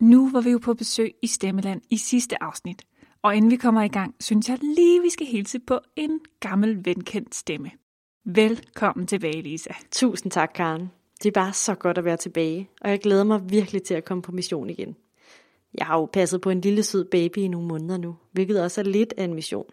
Nu 0.00 0.30
var 0.30 0.40
vi 0.40 0.50
jo 0.50 0.58
på 0.58 0.74
besøg 0.74 1.14
i 1.22 1.26
Stemmeland 1.26 1.80
i 1.90 1.96
sidste 1.96 2.42
afsnit, 2.42 2.82
og 3.22 3.36
inden 3.36 3.50
vi 3.50 3.56
kommer 3.56 3.82
i 3.82 3.88
gang, 3.88 4.14
synes 4.20 4.48
jeg 4.48 4.58
lige, 4.62 5.02
vi 5.02 5.10
skal 5.10 5.26
hilse 5.26 5.58
på 5.58 5.80
en 5.96 6.20
gammel 6.40 6.84
venkendt 6.84 7.34
stemme. 7.34 7.70
Velkommen 8.24 9.06
tilbage, 9.06 9.42
Lisa. 9.42 9.70
Tusind 9.90 10.32
tak, 10.32 10.50
Karen. 10.54 10.90
Det 11.22 11.28
er 11.28 11.32
bare 11.32 11.52
så 11.52 11.74
godt 11.74 11.98
at 11.98 12.04
være 12.04 12.16
tilbage, 12.16 12.70
og 12.80 12.90
jeg 12.90 13.00
glæder 13.00 13.24
mig 13.24 13.50
virkelig 13.50 13.82
til 13.82 13.94
at 13.94 14.04
komme 14.04 14.22
på 14.22 14.32
mission 14.32 14.70
igen. 14.70 14.96
Jeg 15.78 15.86
har 15.86 15.98
jo 15.98 16.06
passet 16.12 16.40
på 16.40 16.50
en 16.50 16.60
lille 16.60 16.82
sød 16.82 17.04
baby 17.04 17.38
i 17.38 17.48
nogle 17.48 17.68
måneder 17.68 17.98
nu, 17.98 18.16
hvilket 18.32 18.62
også 18.62 18.80
er 18.80 18.84
lidt 18.84 19.14
af 19.16 19.24
en 19.24 19.34
mission. 19.34 19.66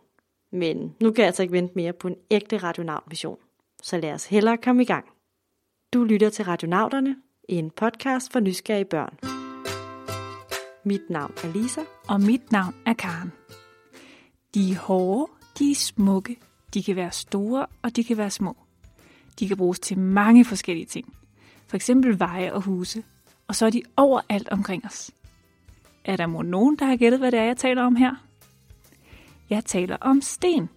Men 0.52 0.96
nu 1.02 1.12
kan 1.12 1.22
jeg 1.22 1.28
altså 1.28 1.42
ikke 1.42 1.54
vente 1.54 1.74
mere 1.76 1.94
på 1.94 2.08
en 2.08 2.16
ægte 2.32 2.58
radionavn-mission. 2.58 3.38
Så 3.82 3.98
lad 3.98 4.14
os 4.14 4.26
hellere 4.26 4.58
komme 4.58 4.82
i 4.82 4.86
gang. 4.86 5.06
Du 5.94 6.04
lytter 6.04 6.30
til 6.30 6.46
Radionauterne, 6.46 7.16
en 7.50 7.70
podcast 7.70 8.32
for 8.32 8.40
nysgerrige 8.40 8.86
børn. 8.86 9.43
Mit 10.86 11.10
navn 11.10 11.34
er 11.44 11.54
Lisa. 11.54 11.82
Og 12.08 12.22
mit 12.22 12.52
navn 12.52 12.76
er 12.86 12.94
Karen. 12.94 13.32
De 14.54 14.72
er 14.72 14.80
hårde, 14.80 15.32
de 15.60 15.72
er 15.72 15.76
smukke, 15.76 16.38
de 16.74 16.84
kan 16.84 16.96
være 16.96 17.12
store 17.12 17.66
og 17.82 17.96
de 17.96 18.04
kan 18.04 18.18
være 18.18 18.30
små. 18.30 18.58
De 19.40 19.48
kan 19.48 19.58
bruges 19.58 19.80
til 19.80 20.00
mange 20.00 20.46
forskellige 20.46 20.86
ting. 20.86 21.14
For 21.68 21.76
eksempel 21.76 22.20
veje 22.20 22.54
og 22.54 22.62
huse. 22.62 23.04
Og 23.48 23.56
så 23.56 23.66
er 23.66 23.70
de 23.70 23.82
overalt 23.98 24.50
omkring 24.50 24.86
os. 24.86 25.12
Er 26.06 26.16
der 26.16 26.28
må 26.28 26.42
nogen, 26.42 26.76
der 26.76 26.86
har 26.86 26.96
gættet, 26.96 27.20
hvad 27.20 27.32
det 27.32 27.40
er, 27.40 27.44
jeg 27.44 27.58
taler 27.58 27.84
om 27.84 27.96
her? 27.96 28.16
Jeg 29.50 29.66
taler 29.66 29.98
om 30.02 30.22
sten. 30.22 30.70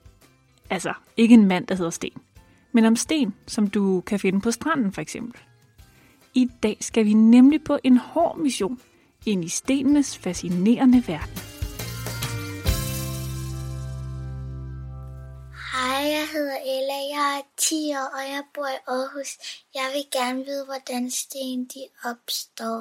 Altså, 0.70 0.92
ikke 1.16 1.34
en 1.34 1.47
mand, 1.47 1.66
der 1.66 1.75
hedder 1.75 1.91
Sten. 1.91 2.23
Men 2.73 2.84
om 2.84 2.97
sten, 2.97 3.34
som 3.47 3.66
du 3.66 4.00
kan 4.00 4.20
finde 4.20 4.41
på 4.41 4.50
stranden 4.50 4.92
for 4.92 5.00
eksempel. 5.00 5.41
I 6.34 6.48
dag 6.62 6.77
skal 6.80 7.05
vi 7.05 7.12
nemlig 7.12 7.64
på 7.64 7.78
en 7.84 7.97
hård 7.97 8.38
mission 8.38 8.80
ind 9.26 9.44
i 9.44 9.48
stenenes 9.48 10.18
fascinerende 10.18 11.02
verden. 11.08 11.38
Hej, 15.72 16.00
jeg 16.16 16.27
hedder 16.33 16.58
Ella. 16.74 16.98
Jeg 17.16 17.38
er 17.38 17.42
10 17.56 17.74
år, 18.00 18.08
og 18.18 18.24
jeg 18.34 18.42
bor 18.55 18.66
i 18.77 18.80
Aarhus. 18.86 19.30
Jeg 19.74 19.88
vil 19.94 20.06
gerne 20.18 20.44
vide, 20.44 20.64
hvordan 20.64 21.10
sten 21.10 21.64
de 21.64 21.83
opstår. 22.10 22.80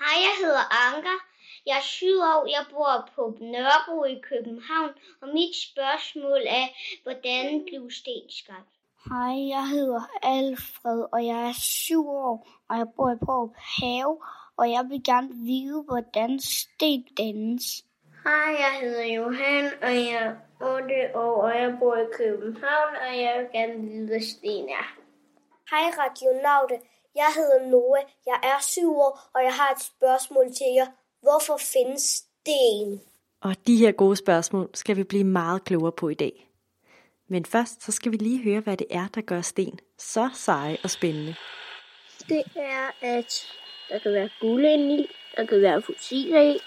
Hej, 0.00 0.16
jeg 0.26 0.34
hedder 0.42 0.64
Anker. 0.86 1.18
Jeg 1.66 1.76
er 1.76 1.82
7 1.82 2.06
år. 2.32 2.42
Jeg 2.56 2.64
bor 2.70 3.08
på 3.14 3.22
Nørrebro 3.40 4.04
i 4.04 4.18
København, 4.30 4.90
og 5.22 5.28
mit 5.28 5.54
spørgsmål 5.68 6.42
er, 6.60 6.66
hvordan 7.02 7.64
blev 7.68 7.90
sten 7.90 8.26
skabt? 8.40 8.72
Hej, 9.08 9.34
jeg 9.54 9.68
hedder 9.68 10.02
Alfred, 10.22 11.00
og 11.12 11.26
jeg 11.26 11.40
er 11.48 11.52
7 11.52 12.08
år, 12.08 12.48
og 12.68 12.78
jeg 12.78 12.86
bor 12.96 13.10
i 13.12 13.18
Pårup 13.26 13.54
Have, 13.78 14.16
og 14.56 14.70
jeg 14.70 14.84
vil 14.90 15.02
gerne 15.04 15.28
vide, 15.34 15.82
hvordan 15.88 16.40
sten 16.40 17.04
dannes. 17.18 17.84
Hej, 18.24 18.50
jeg 18.64 18.72
hedder 18.80 19.04
Johan, 19.04 19.64
og 19.82 19.90
jeg 19.94 20.12
er 20.12 20.32
8 20.60 20.94
år, 21.14 21.42
og 21.42 21.60
jeg 21.60 21.76
bor 21.78 21.96
i 21.96 22.06
København, 22.16 22.94
og 23.06 23.18
jeg 23.18 23.34
vil 23.38 23.60
gerne 23.60 23.80
vide, 23.88 24.06
hvad 24.06 24.20
sten 24.20 24.68
er. 24.68 24.86
Hej 25.70 25.90
Radionaute, 25.98 26.86
jeg 27.14 27.30
hedder 27.36 27.70
Noah, 27.70 28.02
jeg 28.26 28.38
er 28.42 28.62
7 28.62 28.96
år, 28.96 29.20
og 29.34 29.44
jeg 29.44 29.54
har 29.54 29.70
et 29.74 29.82
spørgsmål 29.82 30.46
til 30.46 30.66
jer. 30.76 30.86
Hvorfor 31.22 31.56
findes 31.56 32.02
sten? 32.02 33.00
Og 33.40 33.66
de 33.66 33.76
her 33.76 33.92
gode 33.92 34.16
spørgsmål 34.16 34.70
skal 34.74 34.96
vi 34.96 35.04
blive 35.04 35.24
meget 35.24 35.64
klogere 35.64 35.92
på 35.92 36.08
i 36.08 36.14
dag. 36.14 36.50
Men 37.28 37.44
først 37.44 37.82
så 37.82 37.92
skal 37.92 38.12
vi 38.12 38.16
lige 38.16 38.42
høre, 38.42 38.60
hvad 38.60 38.76
det 38.76 38.86
er, 38.90 39.08
der 39.14 39.20
gør 39.20 39.40
sten 39.40 39.78
så 39.98 40.30
seje 40.34 40.78
og 40.84 40.90
spændende. 40.90 41.34
Det 42.28 42.42
er, 42.56 42.90
at 43.02 43.46
der 43.90 43.98
kan 43.98 44.12
være 44.12 44.28
guld 44.40 44.64
i, 44.64 45.10
der 45.36 45.46
kan 45.46 45.62
være 45.62 45.82
fossiler 45.82 46.40
i, 46.40 46.58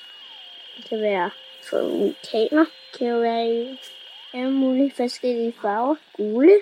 der 0.77 0.87
kan 0.89 1.01
være 1.01 1.29
vulkaner, 1.71 2.65
det 2.65 2.99
kan 2.99 3.07
jo 3.07 3.17
være 3.17 3.47
i 3.47 3.79
alle 4.33 4.51
mulige 4.51 4.91
forskellige 4.91 5.53
farver. 5.61 5.95
Gule 6.13 6.61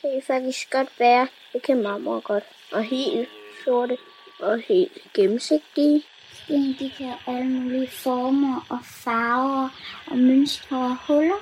kan 0.00 0.22
faktisk 0.26 0.70
godt 0.70 0.88
være, 0.98 1.28
det 1.52 1.62
kan 1.62 1.82
marmor 1.82 2.20
godt, 2.20 2.44
og 2.72 2.84
helt 2.84 3.28
sorte 3.64 3.96
og 4.38 4.58
helt 4.58 5.12
gennemsigtige. 5.14 6.02
Sten, 6.32 6.76
de 6.78 6.90
kan 6.96 7.06
have 7.06 7.36
alle 7.36 7.50
mulige 7.50 7.88
former 7.88 8.66
og 8.70 8.78
farver 9.04 9.68
og 10.06 10.18
mønstre 10.18 10.76
og 10.76 10.96
huller. 11.06 11.40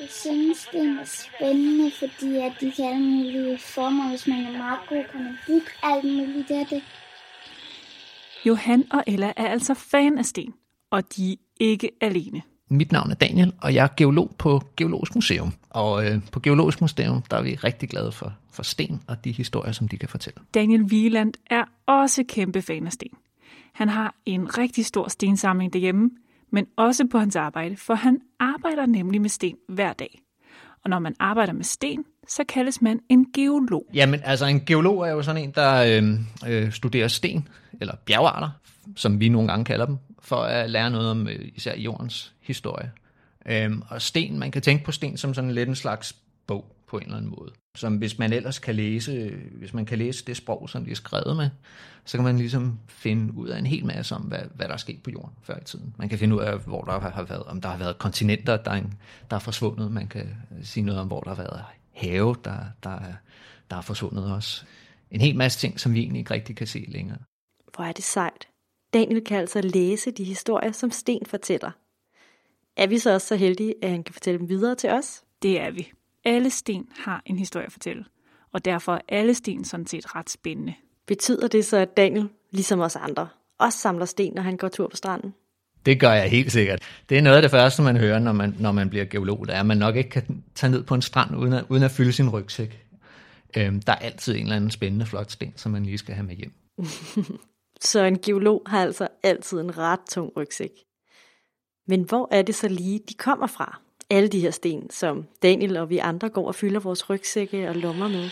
Jeg 0.00 0.10
synes, 0.10 0.68
det 0.72 0.80
er 0.80 1.04
spændende, 1.04 1.90
fordi 1.90 2.36
at 2.36 2.52
de 2.60 2.72
kan 2.72 2.84
have 2.84 2.94
alle 2.94 3.06
mulige 3.06 3.58
former. 3.58 4.08
Hvis 4.08 4.26
man 4.26 4.38
er 4.38 4.58
meget 4.58 4.80
god, 4.88 5.04
kan 5.10 5.24
man 5.24 5.38
bygge 5.46 5.70
alt 5.82 6.04
muligt 6.04 6.50
af 6.50 6.66
det. 6.70 6.82
Johan 8.46 8.84
og 8.90 9.04
Ella 9.06 9.32
er 9.36 9.46
altså 9.46 9.74
fan 9.74 10.18
af 10.18 10.24
sten, 10.24 10.54
og 10.90 11.16
de 11.16 11.32
er 11.32 11.36
ikke 11.60 11.90
alene. 12.00 12.42
Mit 12.68 12.92
navn 12.92 13.10
er 13.10 13.14
Daniel, 13.14 13.52
og 13.60 13.74
jeg 13.74 13.84
er 13.84 13.88
geolog 13.96 14.34
på 14.38 14.62
Geologisk 14.76 15.14
Museum. 15.14 15.52
Og 15.70 16.06
øh, 16.06 16.20
på 16.32 16.40
Geologisk 16.40 16.80
Museum, 16.80 17.22
der 17.22 17.36
er 17.36 17.42
vi 17.42 17.54
rigtig 17.54 17.88
glade 17.88 18.12
for, 18.12 18.32
for 18.52 18.62
sten 18.62 19.02
og 19.08 19.24
de 19.24 19.32
historier, 19.32 19.72
som 19.72 19.88
de 19.88 19.98
kan 19.98 20.08
fortælle. 20.08 20.40
Daniel 20.54 20.82
Wieland 20.82 21.34
er 21.50 21.64
også 21.86 22.24
kæmpe 22.28 22.62
fan 22.62 22.86
af 22.86 22.92
sten. 22.92 23.10
Han 23.72 23.88
har 23.88 24.14
en 24.26 24.58
rigtig 24.58 24.86
stor 24.86 25.08
stensamling 25.08 25.72
derhjemme, 25.72 26.10
men 26.50 26.66
også 26.76 27.06
på 27.10 27.18
hans 27.18 27.36
arbejde, 27.36 27.76
for 27.76 27.94
han 27.94 28.20
arbejder 28.38 28.86
nemlig 28.86 29.20
med 29.20 29.28
sten 29.28 29.56
hver 29.68 29.92
dag. 29.92 30.22
Og 30.84 30.90
når 30.90 30.98
man 30.98 31.14
arbejder 31.18 31.52
med 31.52 31.64
sten, 31.64 32.04
så 32.28 32.44
kaldes 32.48 32.82
man 32.82 33.00
en 33.08 33.26
geolog. 33.34 33.86
Jamen, 33.94 34.20
altså 34.24 34.46
en 34.46 34.64
geolog 34.64 35.06
er 35.06 35.10
jo 35.10 35.22
sådan 35.22 35.42
en, 35.42 35.50
der 35.50 36.00
øh, 36.02 36.20
øh, 36.46 36.72
studerer 36.72 37.08
sten, 37.08 37.48
eller 37.80 37.94
bjergarter, 38.06 38.50
som 38.96 39.20
vi 39.20 39.28
nogle 39.28 39.48
gange 39.48 39.64
kalder 39.64 39.86
dem, 39.86 39.96
for 40.22 40.36
at 40.36 40.70
lære 40.70 40.90
noget 40.90 41.10
om 41.10 41.28
øh, 41.28 41.48
især 41.54 41.76
jordens 41.76 42.34
historie. 42.40 42.90
Øhm, 43.46 43.82
og 43.88 44.02
sten, 44.02 44.38
man 44.38 44.50
kan 44.50 44.62
tænke 44.62 44.84
på 44.84 44.92
sten 44.92 45.16
som 45.16 45.34
sådan 45.34 45.50
lidt 45.50 45.68
en 45.68 45.74
slags 45.74 46.16
bog 46.46 46.76
på 46.88 46.98
en 46.98 47.04
eller 47.04 47.16
anden 47.16 47.34
måde. 47.38 47.52
Som 47.74 47.96
hvis 47.96 48.18
man 48.18 48.32
ellers 48.32 48.58
kan 48.58 48.74
læse, 48.74 49.32
hvis 49.52 49.74
man 49.74 49.84
kan 49.84 49.98
læse 49.98 50.24
det 50.24 50.36
sprog, 50.36 50.70
som 50.70 50.84
de 50.84 50.90
er 50.90 50.94
skrevet 50.94 51.36
med, 51.36 51.50
så 52.04 52.16
kan 52.16 52.24
man 52.24 52.38
ligesom 52.38 52.78
finde 52.88 53.34
ud 53.34 53.48
af 53.48 53.58
en 53.58 53.66
hel 53.66 53.86
masse 53.86 54.14
om, 54.14 54.22
hvad, 54.22 54.38
hvad 54.54 54.66
der 54.66 54.72
er 54.72 54.78
sket 54.78 55.02
på 55.02 55.10
jorden 55.10 55.34
før 55.42 55.58
i 55.60 55.64
tiden. 55.64 55.94
Man 55.98 56.08
kan 56.08 56.18
finde 56.18 56.36
ud 56.36 56.40
af, 56.40 56.58
hvor 56.58 56.82
der 56.82 57.00
har 57.00 57.22
været, 57.22 57.42
om 57.42 57.60
der 57.60 57.68
har 57.68 57.78
været 57.78 57.98
kontinenter, 57.98 58.56
der 58.56 58.70
er, 58.70 58.74
en, 58.74 58.94
der 59.30 59.36
er 59.36 59.40
forsvundet. 59.40 59.92
Man 59.92 60.06
kan 60.06 60.36
øh, 60.58 60.64
sige 60.64 60.84
noget 60.84 61.00
om, 61.00 61.06
hvor 61.06 61.20
der 61.20 61.34
har 61.34 61.42
været 61.42 61.62
have, 61.92 62.36
der, 62.44 62.58
der, 62.82 62.90
er, 62.90 63.14
der 63.70 63.76
er 63.76 63.80
forsvundet 63.80 64.32
også. 64.32 64.64
En 65.10 65.20
hel 65.20 65.36
masse 65.36 65.58
ting, 65.58 65.80
som 65.80 65.94
vi 65.94 66.00
egentlig 66.00 66.18
ikke 66.18 66.34
rigtig 66.34 66.56
kan 66.56 66.66
se 66.66 66.84
længere. 66.88 67.18
Hvor 67.74 67.84
er 67.84 67.92
det 67.92 68.04
sejt. 68.04 68.48
Daniel 68.92 69.24
kan 69.24 69.38
altså 69.38 69.60
læse 69.60 70.10
de 70.10 70.24
historier, 70.24 70.72
som 70.72 70.90
Sten 70.90 71.26
fortæller. 71.26 71.70
Er 72.76 72.86
vi 72.86 72.98
så 72.98 73.14
også 73.14 73.26
så 73.26 73.36
heldige, 73.36 73.74
at 73.82 73.90
han 73.90 74.02
kan 74.02 74.12
fortælle 74.12 74.38
dem 74.38 74.48
videre 74.48 74.74
til 74.74 74.90
os? 74.90 75.24
Det 75.42 75.60
er 75.60 75.70
vi. 75.70 75.92
Alle 76.24 76.50
sten 76.50 76.88
har 76.96 77.22
en 77.26 77.38
historie 77.38 77.66
at 77.66 77.72
fortælle, 77.72 78.04
og 78.52 78.64
derfor 78.64 78.94
er 78.94 79.00
alle 79.08 79.34
sten 79.34 79.64
sådan 79.64 79.86
set 79.86 80.14
ret 80.14 80.30
spændende. 80.30 80.74
Betyder 81.06 81.48
det 81.48 81.64
så, 81.64 81.76
at 81.76 81.96
Daniel, 81.96 82.28
ligesom 82.50 82.80
os 82.80 82.96
andre, 82.96 83.28
også 83.58 83.78
samler 83.78 84.04
sten, 84.04 84.32
når 84.34 84.42
han 84.42 84.56
går 84.56 84.68
tur 84.68 84.88
på 84.88 84.96
stranden? 84.96 85.34
Det 85.86 86.00
gør 86.00 86.12
jeg 86.12 86.30
helt 86.30 86.52
sikkert. 86.52 86.82
Det 87.08 87.18
er 87.18 87.22
noget 87.22 87.36
af 87.36 87.42
det 87.42 87.50
første, 87.50 87.82
man 87.82 87.96
hører, 87.96 88.18
når 88.18 88.32
man, 88.32 88.56
når 88.58 88.72
man 88.72 88.90
bliver 88.90 89.04
geolog, 89.04 89.46
det 89.46 89.54
er, 89.54 89.60
at 89.60 89.66
man 89.66 89.76
nok 89.76 89.96
ikke 89.96 90.10
kan 90.10 90.44
tage 90.54 90.70
ned 90.70 90.82
på 90.82 90.94
en 90.94 91.02
strand, 91.02 91.36
uden 91.36 91.52
at, 91.52 91.64
uden 91.68 91.82
at 91.82 91.90
fylde 91.90 92.12
sin 92.12 92.28
rygsæk. 92.28 92.86
Øhm, 93.56 93.82
der 93.82 93.92
er 93.92 93.96
altid 93.96 94.34
en 94.34 94.42
eller 94.42 94.56
anden 94.56 94.70
spændende 94.70 95.06
flot 95.06 95.30
sten, 95.30 95.52
som 95.56 95.72
man 95.72 95.84
lige 95.84 95.98
skal 95.98 96.14
have 96.14 96.26
med 96.26 96.34
hjem. 96.34 96.52
Så 97.80 98.04
en 98.04 98.18
geolog 98.18 98.62
har 98.66 98.82
altså 98.82 99.08
altid 99.22 99.60
en 99.60 99.78
ret 99.78 100.00
tung 100.10 100.32
rygsæk. 100.36 100.70
Men 101.86 102.02
hvor 102.02 102.28
er 102.30 102.42
det 102.42 102.54
så 102.54 102.68
lige, 102.68 103.00
de 103.08 103.14
kommer 103.14 103.46
fra? 103.46 103.80
Alle 104.10 104.28
de 104.28 104.40
her 104.40 104.50
sten, 104.50 104.90
som 104.90 105.26
Daniel 105.42 105.76
og 105.76 105.90
vi 105.90 105.98
andre 105.98 106.28
går 106.28 106.46
og 106.46 106.54
fylder 106.54 106.80
vores 106.80 107.10
rygsække 107.10 107.68
og 107.68 107.74
lommer 107.74 108.08
med. 108.08 108.30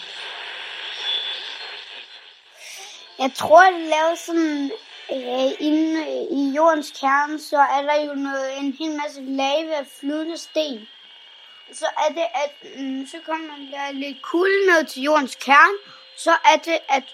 Jeg 3.19 3.31
tror, 3.35 3.61
at 3.61 3.75
laver 3.75 4.15
sådan 4.27 4.71
øh, 5.13 5.67
inde 5.67 6.01
øh, 6.01 6.39
i 6.39 6.53
jordens 6.57 6.91
kerne, 7.01 7.39
så 7.41 7.57
er 7.57 7.83
der 7.83 8.05
jo 8.05 8.15
noget, 8.15 8.59
en 8.59 8.73
hel 8.73 8.97
masse 8.97 9.23
lave 9.23 9.75
af 9.75 9.87
flydende 10.01 10.39
sten. 10.39 10.89
Så 11.73 11.87
er 11.87 12.13
det, 12.13 12.27
at 12.45 12.81
mm, 12.81 13.07
så 13.07 13.17
kommer 13.27 13.55
der 13.73 13.93
lidt 13.93 14.23
kulde 14.23 14.67
ned 14.67 14.87
til 14.87 15.03
jordens 15.03 15.35
kerne, 15.35 15.79
så 16.17 16.31
er 16.31 16.57
det, 16.57 16.79
at 16.89 17.05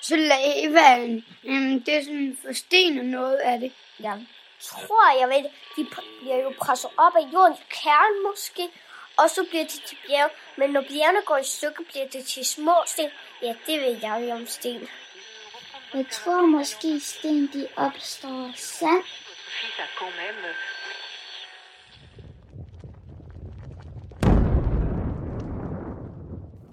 så 0.00 0.16
lavaen, 0.16 1.24
mm, 1.42 1.82
det 1.82 1.96
er 1.96 2.04
sådan 2.04 2.38
forstenet 2.44 3.04
noget 3.04 3.36
af 3.36 3.60
det. 3.60 3.72
Ja. 4.02 4.14
tror, 4.60 5.18
jeg 5.20 5.28
ved, 5.28 5.50
de 5.76 5.86
bliver 6.20 6.36
jo 6.36 6.52
presset 6.60 6.90
op 6.96 7.16
af 7.16 7.32
jordens 7.32 7.58
kerne 7.70 8.30
måske, 8.30 8.68
og 9.16 9.30
så 9.30 9.46
bliver 9.50 9.64
det 9.64 9.82
til 9.86 9.98
bjerg. 10.06 10.30
Men 10.56 10.70
når 10.70 10.80
bjergene 10.80 11.22
går 11.24 11.36
i 11.36 11.44
stykker, 11.44 11.84
bliver 11.84 12.08
det 12.08 12.24
til 12.24 12.44
små 12.44 12.74
sten. 12.86 13.10
Ja, 13.42 13.54
det 13.66 13.80
ved 13.80 13.96
jeg 14.02 14.24
jo 14.28 14.34
om 14.34 14.46
sten. 14.46 14.88
Jeg 15.94 16.06
tror 16.10 16.46
måske, 16.46 17.00
sten 17.00 17.42
de 17.42 17.66
opstår 17.76 18.48
af 18.48 18.54
sand. 18.56 19.02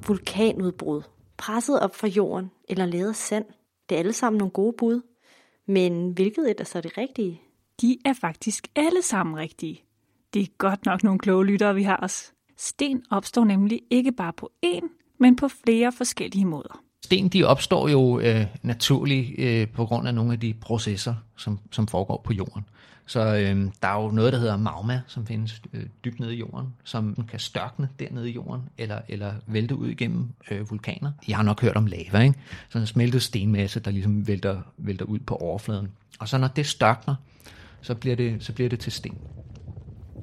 Vulkanudbrud, 0.08 1.02
presset 1.38 1.80
op 1.80 1.96
fra 1.96 2.08
jorden 2.08 2.52
eller 2.70 2.86
lavet 2.86 3.10
af 3.10 3.16
sand. 3.16 3.46
Det 3.90 3.96
er 3.96 4.00
alle 4.00 4.14
sammen 4.14 4.38
nogle 4.38 4.52
gode 4.52 4.74
bud. 4.78 5.02
Men 5.66 6.12
hvilket 6.12 6.52
et 6.52 6.60
er 6.60 6.64
så 6.64 6.82
det 6.82 6.98
rigtige? 6.98 7.42
De 7.82 7.98
er 8.06 8.14
faktisk 8.14 8.68
alle 8.76 9.02
sammen 9.02 9.38
rigtige. 9.38 9.84
Det 10.34 10.42
er 10.42 10.48
godt 10.58 10.86
nok 10.86 11.04
nogle 11.04 11.20
kloge 11.20 11.46
lyttere, 11.46 11.76
vi 11.76 11.84
har 11.84 12.00
os. 12.04 12.34
Sten 12.58 13.06
opstår 13.12 13.44
nemlig 13.44 13.82
ikke 13.90 14.12
bare 14.12 14.34
på 14.34 14.52
én, 14.66 15.16
men 15.18 15.36
på 15.36 15.48
flere 15.48 15.92
forskellige 15.92 16.46
måder. 16.46 16.91
Sten 17.04 17.30
de 17.30 17.44
opstår 17.44 17.88
jo 17.88 18.20
øh, 18.20 18.46
naturligt 18.64 19.40
øh, 19.40 19.68
på 19.68 19.86
grund 19.86 20.08
af 20.08 20.14
nogle 20.14 20.34
af 20.34 20.40
de 20.40 20.54
processer, 20.54 21.16
som, 21.38 21.60
som 21.72 21.88
foregår 21.88 22.22
på 22.26 22.34
jorden. 22.34 22.64
Så 23.06 23.20
øh, 23.20 23.72
der 23.82 23.88
er 23.88 24.04
jo 24.04 24.12
noget, 24.12 24.34
der 24.34 24.40
hedder 24.40 24.58
magma, 24.58 25.02
som 25.08 25.26
findes 25.26 25.62
øh, 25.74 25.84
dybt 26.06 26.20
nede 26.20 26.36
i 26.36 26.40
jorden, 26.40 26.68
som 26.84 27.26
kan 27.30 27.40
størkne 27.40 27.90
dernede 28.00 28.30
i 28.30 28.34
jorden, 28.34 28.62
eller, 28.78 29.00
eller 29.08 29.34
vælte 29.48 29.76
ud 29.76 29.88
igennem 29.88 30.30
øh, 30.52 30.70
vulkaner. 30.70 31.12
Jeg 31.28 31.36
har 31.36 31.44
nok 31.44 31.62
hørt 31.62 31.76
om 31.78 31.86
lava, 31.86 32.20
ikke? 32.20 32.40
Sådan 32.70 32.84
en 32.84 32.88
smeltet 32.88 33.22
stenmasse, 33.22 33.80
der 33.80 33.92
ligesom 33.92 34.28
vælter, 34.28 34.62
vælter 34.78 35.06
ud 35.06 35.20
på 35.20 35.36
overfladen. 35.36 35.88
Og 36.20 36.28
så 36.28 36.38
når 36.38 36.48
det 36.48 36.66
størkner, 36.66 37.16
så 37.82 37.96
bliver 37.96 38.16
det, 38.16 38.44
så 38.44 38.54
bliver 38.54 38.70
det 38.70 38.80
til 38.80 38.92
sten. 38.92 39.18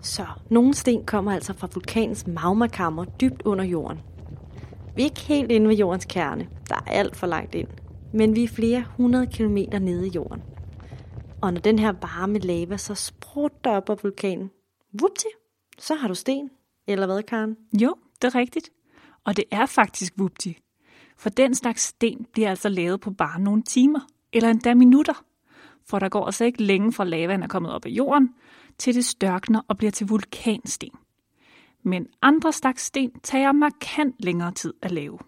Så 0.02 0.26
nogle 0.50 0.74
sten 0.74 1.04
kommer 1.06 1.32
altså 1.32 1.52
fra 1.52 1.68
vulkanens 1.74 2.26
magmakammer 2.26 3.04
dybt 3.04 3.42
under 3.42 3.64
jorden. 3.64 3.98
Vi 4.98 5.02
er 5.02 5.06
ikke 5.06 5.20
helt 5.20 5.52
inde 5.52 5.68
ved 5.68 5.76
jordens 5.76 6.04
kerne. 6.04 6.48
Der 6.68 6.74
er 6.74 6.90
alt 6.90 7.16
for 7.16 7.26
langt 7.26 7.54
ind. 7.54 7.68
Men 8.12 8.36
vi 8.36 8.44
er 8.44 8.48
flere 8.48 8.84
hundrede 8.96 9.26
kilometer 9.26 9.78
nede 9.78 10.06
i 10.06 10.10
jorden. 10.10 10.42
Og 11.42 11.52
når 11.52 11.60
den 11.60 11.78
her 11.78 11.92
varme 11.92 12.38
lava 12.38 12.76
så 12.76 12.94
sprutter 12.94 13.70
op 13.70 13.90
af 13.90 13.96
vulkanen, 14.02 14.50
vupti, 15.00 15.26
så 15.78 15.94
har 15.94 16.08
du 16.08 16.14
sten. 16.14 16.50
Eller 16.86 17.06
hvad, 17.06 17.22
Karen? 17.22 17.56
Jo, 17.82 17.94
det 18.22 18.34
er 18.34 18.38
rigtigt. 18.38 18.70
Og 19.24 19.36
det 19.36 19.44
er 19.50 19.66
faktisk 19.66 20.12
vupti. 20.16 20.58
For 21.16 21.30
den 21.30 21.54
slags 21.54 21.82
sten 21.82 22.26
bliver 22.32 22.50
altså 22.50 22.68
lavet 22.68 23.00
på 23.00 23.10
bare 23.10 23.40
nogle 23.40 23.62
timer, 23.62 24.00
eller 24.32 24.50
endda 24.50 24.74
minutter. 24.74 25.24
For 25.88 25.98
der 25.98 26.08
går 26.08 26.26
altså 26.26 26.44
ikke 26.44 26.62
længe 26.62 26.92
fra 26.92 27.04
lavaen 27.04 27.42
er 27.42 27.48
kommet 27.48 27.72
op 27.72 27.86
af 27.86 27.90
jorden, 27.90 28.34
til 28.78 28.94
det 28.94 29.04
størkner 29.04 29.60
og 29.68 29.76
bliver 29.76 29.90
til 29.90 30.08
vulkansten. 30.08 30.90
Men 31.82 32.06
andre 32.22 32.52
slags 32.52 32.82
sten 32.82 33.10
tager 33.22 33.52
markant 33.52 34.14
længere 34.18 34.52
tid 34.52 34.74
at 34.82 34.90
lave. 34.90 35.18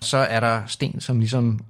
Så 0.00 0.16
er 0.16 0.40
der 0.40 0.66
sten, 0.66 1.00
som 1.00 1.18
ligesom 1.18 1.60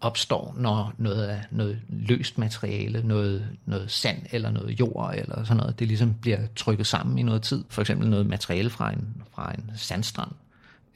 opstår, 0.00 0.54
når 0.56 0.92
noget 0.98 1.24
af 1.24 1.44
noget 1.50 1.80
løst 1.88 2.38
materiale, 2.38 3.06
noget, 3.06 3.48
noget 3.66 3.90
sand 3.90 4.18
eller 4.32 4.50
noget 4.50 4.80
jord 4.80 5.14
eller 5.14 5.44
sådan 5.44 5.56
noget, 5.56 5.78
det 5.78 5.88
ligesom 5.88 6.14
bliver 6.14 6.38
trykket 6.56 6.86
sammen 6.86 7.18
i 7.18 7.22
noget 7.22 7.42
tid. 7.42 7.64
For 7.68 7.80
eksempel 7.80 8.10
noget 8.10 8.26
materiale 8.26 8.70
fra 8.70 8.92
en, 8.92 9.22
fra 9.34 9.52
en 9.52 9.70
sandstrand, 9.76 10.30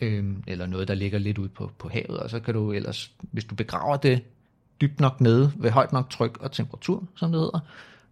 øh, 0.01 0.25
eller 0.47 0.67
noget, 0.67 0.89
der 0.89 0.95
ligger 0.95 1.19
lidt 1.19 1.39
ud 1.39 1.49
på, 1.49 1.71
på 1.79 1.89
havet, 1.89 2.19
og 2.19 2.31
så 2.31 2.41
kan 2.41 2.55
du 2.55 2.73
ellers, 2.73 3.11
hvis 3.21 3.45
du 3.45 3.55
begraver 3.55 3.97
det 3.97 4.23
dybt 4.81 5.01
nok 5.01 5.21
nede 5.21 5.53
ved 5.57 5.71
højt 5.71 5.93
nok 5.93 6.11
tryk 6.11 6.39
og 6.41 6.53
temperatur, 6.53 7.05
som 7.17 7.33
det 7.33 7.41
hedder, 7.41 7.61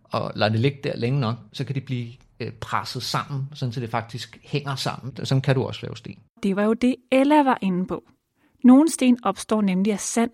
og 0.05 0.32
lader 0.35 0.53
det 0.53 0.61
ligge 0.61 0.79
der 0.85 0.97
længe 0.97 1.21
nok, 1.21 1.37
så 1.53 1.65
kan 1.65 1.75
det 1.75 1.85
blive 1.85 2.12
øh, 2.41 2.53
presset 2.53 3.03
sammen, 3.03 3.49
sådan 3.55 3.73
så 3.73 3.81
det 3.81 3.91
faktisk 3.91 4.41
hænger 4.43 4.75
sammen. 4.75 5.17
Sådan 5.25 5.43
kan 5.43 5.55
du 5.55 5.63
også 5.63 5.87
lave 5.87 5.97
sten. 5.97 6.19
Det 6.43 6.57
var 6.57 6.63
jo 6.63 6.73
det, 6.73 6.97
Ella 7.13 7.43
var 7.43 7.59
inde 7.61 7.87
på. 7.87 8.05
Nogle 8.65 8.91
sten 8.91 9.19
opstår 9.25 9.63
nemlig 9.63 9.93
af 9.93 10.01
sand. 10.01 10.31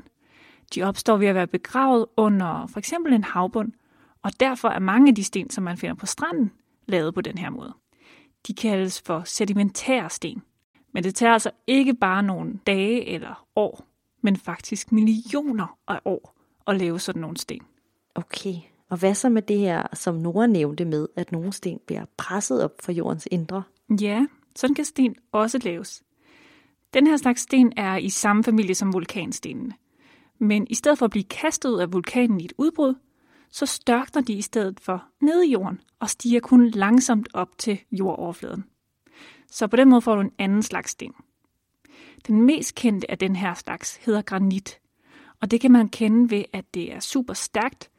De 0.75 0.83
opstår 0.83 1.17
ved 1.17 1.27
at 1.27 1.35
være 1.35 1.47
begravet 1.47 2.07
under 2.17 2.67
for 2.67 2.79
eksempel 2.79 3.13
en 3.13 3.25
havbund, 3.25 3.73
og 4.23 4.41
derfor 4.41 4.69
er 4.69 4.79
mange 4.79 5.09
af 5.09 5.15
de 5.15 5.25
sten, 5.25 5.51
som 5.51 5.65
man 5.65 5.77
finder 5.77 5.95
på 5.95 6.07
stranden, 6.07 6.53
lavet 6.87 7.15
på 7.15 7.21
den 7.21 7.39
her 7.39 7.51
måde. 7.51 7.75
De 8.47 8.55
kaldes 8.55 9.03
for 9.07 9.23
sedimentære 9.25 10.11
sten. 10.11 10.43
Men 10.95 11.05
det 11.05 11.15
tager 11.15 11.33
altså 11.33 11.51
ikke 11.67 11.95
bare 11.95 12.23
nogle 12.23 12.59
dage 12.67 13.09
eller 13.09 13.47
år, 13.57 13.87
men 14.23 14.37
faktisk 14.37 14.93
millioner 14.93 15.79
af 15.89 16.01
år 16.05 16.37
at 16.67 16.77
lave 16.77 17.01
sådan 17.01 17.21
nogle 17.21 17.37
sten. 17.37 17.63
Okay, 18.15 18.55
og 18.91 18.99
hvad 18.99 19.15
så 19.15 19.29
med 19.29 19.43
det 19.43 19.59
her, 19.59 19.83
som 19.93 20.15
Nora 20.15 20.47
nævnte 20.47 20.85
med, 20.85 21.09
at 21.17 21.33
nogle 21.33 21.53
sten 21.53 21.81
bliver 21.87 22.05
presset 22.17 22.65
op 22.65 22.73
fra 22.83 22.93
jordens 22.93 23.29
indre? 23.31 23.63
Ja, 24.01 24.27
sådan 24.57 24.75
kan 24.75 24.85
sten 24.85 25.15
også 25.33 25.59
laves. 25.65 26.03
Den 26.95 27.07
her 27.07 27.17
slags 27.17 27.43
sten 27.43 27.73
er 27.77 27.97
i 27.97 28.09
samme 28.09 28.45
familie 28.45 28.75
som 28.75 28.93
vulkanstenene. 28.93 29.75
Men 30.39 30.67
i 30.71 30.75
stedet 30.75 30.99
for 30.99 31.05
at 31.05 31.11
blive 31.11 31.25
kastet 31.25 31.71
ud 31.71 31.79
af 31.79 31.93
vulkanen 31.93 32.41
i 32.41 32.45
et 32.45 32.53
udbrud, 32.59 32.95
så 33.51 33.67
størkner 33.67 34.23
de 34.23 34.33
i 34.33 34.43
stedet 34.43 34.81
for 34.81 35.05
ned 35.21 35.43
i 35.43 35.53
jorden 35.53 35.81
og 36.01 36.11
stiger 36.11 36.41
kun 36.41 36.71
langsomt 36.71 37.29
op 37.35 37.59
til 37.59 37.79
jordoverfladen. 37.93 38.65
Så 39.51 39.67
på 39.67 39.77
den 39.77 39.89
måde 39.89 40.01
får 40.01 40.15
du 40.15 40.21
en 40.21 40.33
anden 40.39 40.63
slags 40.63 40.91
sten. 40.91 41.13
Den 42.27 42.43
mest 42.43 42.75
kendte 42.75 43.11
af 43.11 43.19
den 43.19 43.37
her 43.37 43.55
slags 43.55 43.97
hedder 43.97 44.23
granit, 44.23 44.81
og 45.41 45.51
det 45.51 45.61
kan 45.61 45.73
man 45.73 45.89
kende 45.89 46.31
ved, 46.31 46.45
at 46.53 46.75
det 46.75 46.93
er 46.93 47.01
super 47.01 47.35
stærkt 47.35 47.91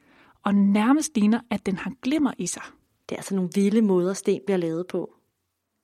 og 0.48 0.56
nærmest 0.56 1.16
ligner, 1.16 1.40
at 1.50 1.66
den 1.66 1.78
har 1.78 1.92
glimmer 2.02 2.32
i 2.38 2.48
sig. 2.48 2.62
Det 3.10 3.16
er 3.16 3.20
altså 3.20 3.36
nogle 3.36 3.50
vilde 3.56 3.82
måder, 3.82 4.14
sten 4.14 4.42
bliver 4.46 4.58
lavet 4.58 4.88
på. 4.88 5.14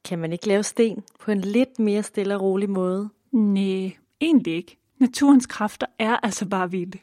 Kan 0.06 0.19
man 0.19 0.31
ikke 0.31 0.48
lave 0.48 0.63
sten 0.63 1.04
på 1.19 1.31
en 1.31 1.42
lidt 1.42 1.80
mere 1.80 2.04
stille 2.04 2.36
og 2.36 2.42
rolig 2.42 2.69
måde? 2.69 3.10
Nej, 3.31 3.92
egentlig 4.21 4.54
ikke. 4.56 4.77
Naturens 5.00 5.45
kræfter 5.45 5.88
er 6.00 6.18
altså 6.18 6.45
bare 6.45 6.71
vilde. 6.71 7.00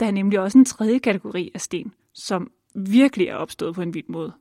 Der 0.00 0.06
er 0.06 0.10
nemlig 0.10 0.40
også 0.40 0.58
en 0.58 0.64
tredje 0.64 0.98
kategori 0.98 1.50
af 1.54 1.60
sten, 1.60 1.92
som 2.12 2.50
virkelig 2.74 3.26
er 3.26 3.36
opstået 3.36 3.74
på 3.74 3.82
en 3.82 3.94
vild 3.94 4.08
måde. 4.08 4.32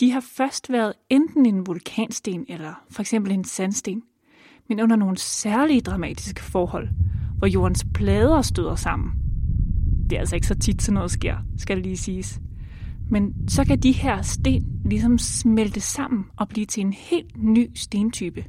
De 0.00 0.10
har 0.10 0.20
først 0.20 0.72
været 0.72 0.92
enten 1.10 1.46
en 1.46 1.66
vulkansten 1.66 2.46
eller 2.48 2.84
for 2.90 3.00
eksempel 3.00 3.32
en 3.32 3.44
sandsten, 3.44 4.02
men 4.68 4.80
under 4.80 4.96
nogle 4.96 5.18
særlige 5.18 5.80
dramatiske 5.80 6.42
forhold, 6.42 6.88
hvor 7.38 7.46
jordens 7.46 7.86
plader 7.94 8.42
støder 8.42 8.74
sammen. 8.76 9.23
Det 10.10 10.16
er 10.16 10.20
altså 10.20 10.34
ikke 10.34 10.46
så 10.46 10.54
tit, 10.54 10.82
sådan 10.82 10.94
noget 10.94 11.10
sker, 11.10 11.36
skal 11.58 11.76
det 11.76 11.84
lige 11.84 11.96
siges. 11.96 12.40
Men 13.10 13.48
så 13.48 13.64
kan 13.64 13.78
de 13.78 13.92
her 13.92 14.22
sten 14.22 14.82
ligesom 14.84 15.18
smelte 15.18 15.80
sammen 15.80 16.24
og 16.36 16.48
blive 16.48 16.66
til 16.66 16.80
en 16.80 16.92
helt 16.92 17.36
ny 17.36 17.70
stentype. 17.74 18.44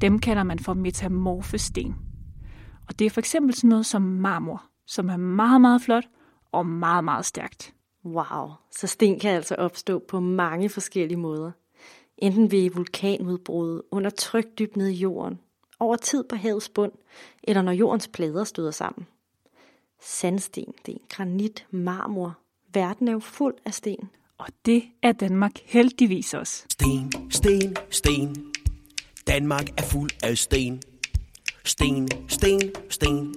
Dem 0.00 0.18
kalder 0.18 0.42
man 0.42 0.58
for 0.58 0.74
metamorfe 0.74 1.58
sten. 1.58 1.94
Og 2.88 2.98
det 2.98 3.04
er 3.04 3.10
for 3.10 3.20
eksempel 3.20 3.54
sådan 3.54 3.68
noget 3.68 3.86
som 3.86 4.02
marmor, 4.02 4.62
som 4.86 5.08
er 5.08 5.16
meget, 5.16 5.60
meget 5.60 5.82
flot 5.82 6.04
og 6.52 6.66
meget, 6.66 7.04
meget 7.04 7.24
stærkt. 7.24 7.74
Wow, 8.04 8.50
så 8.78 8.86
sten 8.86 9.18
kan 9.18 9.30
altså 9.30 9.54
opstå 9.54 10.02
på 10.08 10.20
mange 10.20 10.68
forskellige 10.68 11.18
måder. 11.18 11.50
Enten 12.18 12.50
ved 12.50 12.70
vulkanudbrud, 12.70 13.82
under 13.90 14.10
tryk 14.10 14.44
dybt 14.58 14.76
ned 14.76 14.88
i 14.88 14.94
jorden, 14.94 15.38
over 15.80 15.96
tid 15.96 16.24
på 16.28 16.36
havets 16.36 16.68
bund, 16.68 16.92
eller 17.42 17.62
når 17.62 17.72
jordens 17.72 18.08
plader 18.08 18.44
støder 18.44 18.70
sammen. 18.70 19.06
Sandsten, 20.02 20.74
det 20.86 20.94
er 20.94 20.98
granit, 21.08 21.66
marmor. 21.70 22.38
Verden 22.74 23.08
er 23.08 23.12
jo 23.12 23.18
fuld 23.18 23.54
af 23.64 23.74
sten. 23.74 24.10
Og 24.38 24.46
det 24.66 24.82
er 25.02 25.12
Danmark 25.12 25.52
heldigvis 25.64 26.34
også. 26.34 26.64
Sten, 26.70 27.12
sten, 27.30 27.76
sten. 27.90 28.52
Danmark 29.26 29.68
er 29.78 29.82
fuld 29.82 30.10
af 30.22 30.38
sten. 30.38 30.82
Sten, 31.64 32.08
sten, 32.28 32.60
sten. 32.90 33.34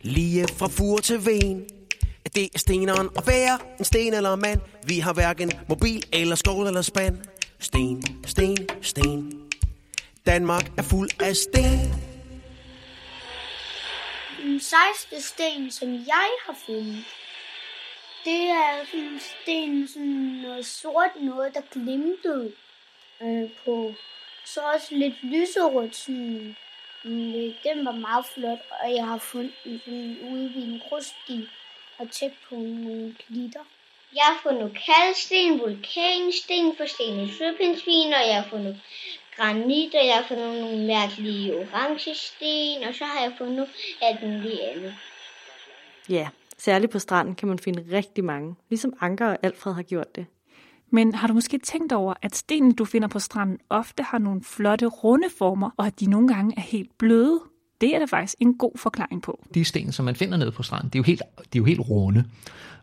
Lige 0.00 0.48
fra 0.48 0.68
fur 0.68 0.98
til 0.98 1.26
ven. 1.26 1.64
Det 2.34 2.48
er 2.54 2.58
steneren 2.58 3.08
at 3.16 3.26
være 3.26 3.58
en 3.78 3.84
sten 3.84 4.14
eller 4.14 4.36
mand. 4.36 4.60
Vi 4.86 4.98
har 4.98 5.12
hverken 5.12 5.52
mobil 5.68 6.04
eller 6.12 6.34
skål 6.34 6.66
eller 6.66 6.82
spand. 6.82 7.18
Sten, 7.58 8.02
sten, 8.26 8.56
sten. 8.82 9.42
Danmark 10.26 10.72
er 10.78 10.82
fuld 10.82 11.10
af 11.20 11.36
sten. 11.36 12.11
Den 14.62 14.66
sejste 14.66 15.22
sten, 15.22 15.70
som 15.70 15.92
jeg 15.92 16.30
har 16.46 16.56
fundet, 16.66 17.04
det 18.24 18.42
er 18.50 18.84
sådan 18.84 19.04
en 19.04 19.20
sten, 19.20 19.88
sådan 19.88 20.40
noget 20.42 20.66
sort 20.66 21.10
noget, 21.20 21.54
der 21.54 21.60
glimtede 21.70 22.52
øh, 23.22 23.50
på. 23.64 23.94
Så 24.44 24.60
også 24.74 24.94
lidt 24.94 25.24
lyserødt, 25.24 25.96
sådan, 25.96 26.56
øh, 27.04 27.54
den 27.64 27.84
var 27.84 27.92
meget 27.92 28.26
flot, 28.34 28.58
og 28.82 28.94
jeg 28.94 29.06
har 29.06 29.18
fundet 29.18 29.54
den 29.64 29.80
sådan 29.84 30.18
ude 30.32 30.54
ved 30.54 30.62
en 30.62 30.82
grussti 30.88 31.48
og 31.98 32.10
tæt 32.10 32.32
på 32.48 32.54
nogle 32.54 33.16
klitter. 33.26 33.64
Jeg 34.14 34.24
har 34.24 34.40
fundet 34.42 34.78
kaldsten, 34.86 35.60
vulkansten, 35.60 36.76
forstenet 36.76 37.34
søpindsvin, 37.38 38.12
og 38.12 38.26
jeg 38.28 38.42
har 38.42 38.48
fundet 38.50 38.80
granit, 39.36 39.94
og 39.94 40.06
jeg 40.06 40.14
har 40.14 40.24
fundet 40.28 40.60
nogle 40.60 40.86
mærkelige 40.86 41.54
orange 41.54 42.14
sten, 42.14 42.88
og 42.88 42.94
så 42.94 43.04
har 43.04 43.20
jeg 43.24 43.32
fundet 43.38 43.66
alt 44.02 44.22
muligt 44.22 44.60
andet. 44.74 44.94
Ja, 46.08 46.28
særligt 46.58 46.92
på 46.92 46.98
stranden 46.98 47.34
kan 47.34 47.48
man 47.48 47.58
finde 47.58 47.84
rigtig 47.96 48.24
mange, 48.24 48.54
ligesom 48.70 48.92
Anker 49.00 49.26
og 49.26 49.38
Alfred 49.42 49.74
har 49.74 49.82
gjort 49.82 50.16
det. 50.16 50.26
Men 50.90 51.14
har 51.14 51.28
du 51.28 51.34
måske 51.34 51.58
tænkt 51.58 51.92
over, 51.92 52.14
at 52.22 52.36
stenene, 52.36 52.72
du 52.74 52.84
finder 52.84 53.08
på 53.08 53.18
stranden, 53.18 53.58
ofte 53.70 54.02
har 54.02 54.18
nogle 54.18 54.42
flotte 54.44 54.86
runde 54.86 55.28
former, 55.38 55.70
og 55.76 55.86
at 55.86 56.00
de 56.00 56.10
nogle 56.10 56.28
gange 56.28 56.54
er 56.56 56.60
helt 56.60 56.98
bløde? 56.98 57.40
Det 57.80 57.94
er 57.94 57.98
der 57.98 58.06
faktisk 58.06 58.34
en 58.40 58.58
god 58.58 58.72
forklaring 58.78 59.22
på. 59.22 59.44
De 59.54 59.64
sten, 59.64 59.92
som 59.92 60.04
man 60.04 60.16
finder 60.16 60.36
nede 60.36 60.52
på 60.52 60.62
stranden, 60.62 60.90
de 60.90 60.98
er 60.98 61.00
jo 61.00 61.02
helt, 61.02 61.22
de 61.52 61.58
er 61.58 61.60
jo 61.60 61.64
helt 61.64 61.80
runde. 61.80 62.24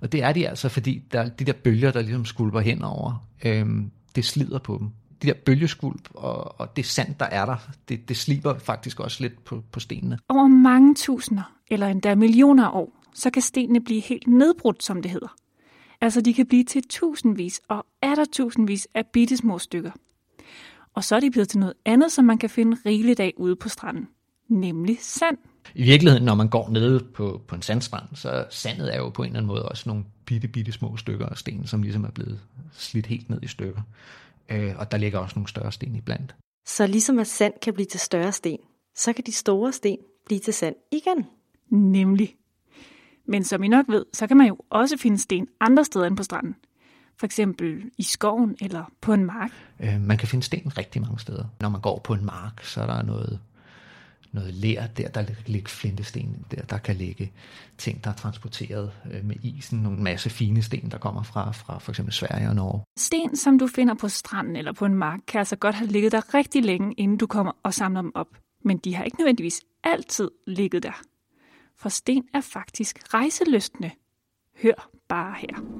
Og 0.01 0.11
det 0.11 0.23
er 0.23 0.33
de 0.33 0.47
altså, 0.47 0.69
fordi 0.69 1.03
der 1.11 1.21
er 1.21 1.29
de 1.29 1.45
der 1.45 1.53
bølger, 1.53 1.91
der 1.91 2.01
ligesom 2.01 2.25
skulper 2.25 2.59
henover, 2.59 3.27
øhm, 3.45 3.91
det 4.15 4.25
slider 4.25 4.59
på 4.59 4.77
dem. 4.79 4.89
De 5.21 5.27
der 5.27 5.33
bølgeskulp 5.45 6.09
og, 6.13 6.59
og 6.59 6.75
det 6.75 6.85
sand, 6.85 7.15
der 7.19 7.25
er 7.25 7.45
der, 7.45 7.55
det, 7.89 8.09
det 8.09 8.17
sliber 8.17 8.59
faktisk 8.59 8.99
også 8.99 9.23
lidt 9.23 9.43
på, 9.43 9.63
på 9.71 9.79
stenene. 9.79 10.19
Over 10.29 10.47
mange 10.47 10.95
tusinder, 10.95 11.53
eller 11.67 11.87
endda 11.87 12.15
millioner 12.15 12.67
af 12.67 12.71
år, 12.73 13.03
så 13.13 13.29
kan 13.29 13.41
stenene 13.41 13.83
blive 13.83 14.01
helt 14.01 14.27
nedbrudt, 14.27 14.83
som 14.83 15.01
det 15.01 15.11
hedder. 15.11 15.35
Altså 16.01 16.21
de 16.21 16.33
kan 16.33 16.45
blive 16.45 16.63
til 16.63 16.83
tusindvis 16.89 17.61
og 17.67 17.85
er 18.01 18.15
der 18.15 18.25
tusindvis 18.31 18.87
af 18.93 19.05
bitte 19.13 19.37
små 19.37 19.59
stykker. 19.59 19.91
Og 20.93 21.03
så 21.03 21.15
er 21.15 21.19
de 21.19 21.31
blevet 21.31 21.49
til 21.49 21.59
noget 21.59 21.73
andet, 21.85 22.11
som 22.11 22.25
man 22.25 22.37
kan 22.37 22.49
finde 22.49 22.77
rigeligt 22.85 23.19
af 23.19 23.33
ude 23.37 23.55
på 23.55 23.69
stranden, 23.69 24.07
nemlig 24.47 24.97
sand. 25.01 25.37
I 25.75 25.83
virkeligheden, 25.83 26.25
når 26.25 26.35
man 26.35 26.47
går 26.47 26.69
nede 26.69 26.99
på, 26.99 27.41
på 27.47 27.55
en 27.55 27.61
sandstrand, 27.61 28.03
så 28.13 28.45
sandet 28.49 28.95
er 28.95 28.97
jo 28.97 29.09
på 29.09 29.23
en 29.23 29.27
eller 29.27 29.39
anden 29.39 29.47
måde 29.47 29.65
også 29.65 29.83
nogle 29.89 30.05
bitte, 30.25 30.47
bitte 30.47 30.71
små 30.71 30.97
stykker 30.97 31.25
af 31.25 31.37
sten, 31.37 31.67
som 31.67 31.81
ligesom 31.81 32.03
er 32.03 32.11
blevet 32.11 32.39
slidt 32.71 33.05
helt 33.05 33.29
ned 33.29 33.43
i 33.43 33.47
stykker. 33.47 33.81
Øh, 34.51 34.75
og 34.77 34.91
der 34.91 34.97
ligger 34.97 35.19
også 35.19 35.35
nogle 35.35 35.49
større 35.49 35.71
sten 35.71 35.95
i 35.95 36.01
blandt. 36.01 36.35
Så 36.67 36.87
ligesom 36.87 37.19
at 37.19 37.27
sand 37.27 37.53
kan 37.61 37.73
blive 37.73 37.85
til 37.85 37.99
større 37.99 38.31
sten, 38.31 38.59
så 38.95 39.13
kan 39.13 39.23
de 39.25 39.31
store 39.31 39.73
sten 39.73 39.97
blive 40.25 40.39
til 40.39 40.53
sand 40.53 40.75
igen. 40.91 41.25
Nemlig. 41.69 42.35
Men 43.25 43.43
som 43.43 43.63
I 43.63 43.67
nok 43.67 43.85
ved, 43.89 44.05
så 44.13 44.27
kan 44.27 44.37
man 44.37 44.47
jo 44.47 44.57
også 44.69 44.97
finde 44.97 45.17
sten 45.17 45.47
andre 45.59 45.85
steder 45.85 46.07
end 46.07 46.17
på 46.17 46.23
stranden. 46.23 46.55
For 47.19 47.25
eksempel 47.25 47.91
i 47.97 48.03
skoven 48.03 48.55
eller 48.61 48.91
på 49.01 49.13
en 49.13 49.25
mark. 49.25 49.51
Øh, 49.79 50.01
man 50.01 50.17
kan 50.17 50.27
finde 50.27 50.43
sten 50.43 50.77
rigtig 50.77 51.01
mange 51.01 51.19
steder. 51.19 51.45
Når 51.61 51.69
man 51.69 51.81
går 51.81 51.99
på 52.03 52.13
en 52.13 52.25
mark, 52.25 52.63
så 52.63 52.81
er 52.81 52.87
der 52.87 53.01
noget, 53.01 53.39
noget 54.31 54.53
ler 54.53 54.87
der, 54.87 55.07
der 55.07 55.23
kan 55.23 55.35
ligge 55.45 55.69
flintesten 55.69 56.45
der, 56.51 56.61
der 56.61 56.77
kan 56.77 56.95
ligge 56.95 57.31
ting, 57.77 58.03
der 58.03 58.09
er 58.09 58.13
transporteret 58.15 58.91
øh, 59.11 59.25
med 59.25 59.35
isen, 59.43 59.79
nogle 59.79 59.99
masse 59.99 60.29
fine 60.29 60.61
sten, 60.61 60.91
der 60.91 60.97
kommer 60.97 61.23
fra, 61.23 61.51
fra 61.51 61.79
for 61.79 61.91
eksempel 61.91 62.13
Sverige 62.13 62.49
og 62.49 62.55
Norge. 62.55 62.83
Sten, 62.97 63.35
som 63.35 63.59
du 63.59 63.67
finder 63.67 63.93
på 63.93 64.09
stranden 64.09 64.55
eller 64.55 64.73
på 64.73 64.85
en 64.85 64.95
mark, 64.95 65.19
kan 65.27 65.39
altså 65.39 65.55
godt 65.55 65.75
have 65.75 65.87
ligget 65.87 66.11
der 66.11 66.33
rigtig 66.33 66.63
længe, 66.63 66.93
inden 66.93 67.17
du 67.17 67.27
kommer 67.27 67.51
og 67.63 67.73
samler 67.73 68.01
dem 68.01 68.11
op. 68.15 68.27
Men 68.65 68.77
de 68.77 68.95
har 68.95 69.03
ikke 69.03 69.17
nødvendigvis 69.17 69.61
altid 69.83 70.31
ligget 70.47 70.83
der. 70.83 71.01
For 71.77 71.89
sten 71.89 72.23
er 72.33 72.41
faktisk 72.41 73.13
rejseløstende. 73.13 73.91
Hør 74.63 74.89
bare 75.09 75.35
her. 75.37 75.79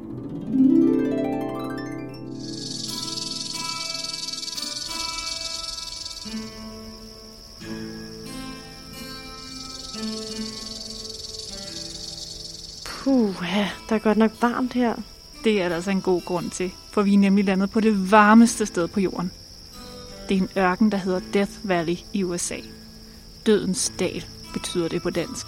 Puh, 13.10 13.36
ja, 13.44 13.70
der 13.90 13.96
er 13.96 14.00
godt 14.00 14.18
nok 14.18 14.32
varmt 14.42 14.74
her. 14.74 14.96
Det 15.44 15.62
er 15.62 15.70
der 15.70 15.76
altså 15.76 15.92
en 15.92 16.02
god 16.02 16.22
grund 16.22 16.52
til, 16.52 16.72
for 16.92 17.02
vi 17.02 17.14
er 17.14 17.18
nemlig 17.18 17.46
landet 17.46 17.72
på 17.72 17.80
det 17.80 18.12
varmeste 18.12 18.66
sted 18.66 18.88
på 18.88 19.00
jorden. 19.00 19.32
Det 20.30 20.38
er 20.38 20.42
en 20.42 20.50
ørken, 20.58 20.92
der 20.92 20.98
hedder 20.98 21.20
Death 21.34 21.52
Valley 21.64 21.98
i 22.14 22.24
USA. 22.24 22.56
Dødens 23.46 23.92
dal 24.00 24.26
betyder 24.54 24.88
det 24.88 25.02
på 25.02 25.10
dansk. 25.10 25.48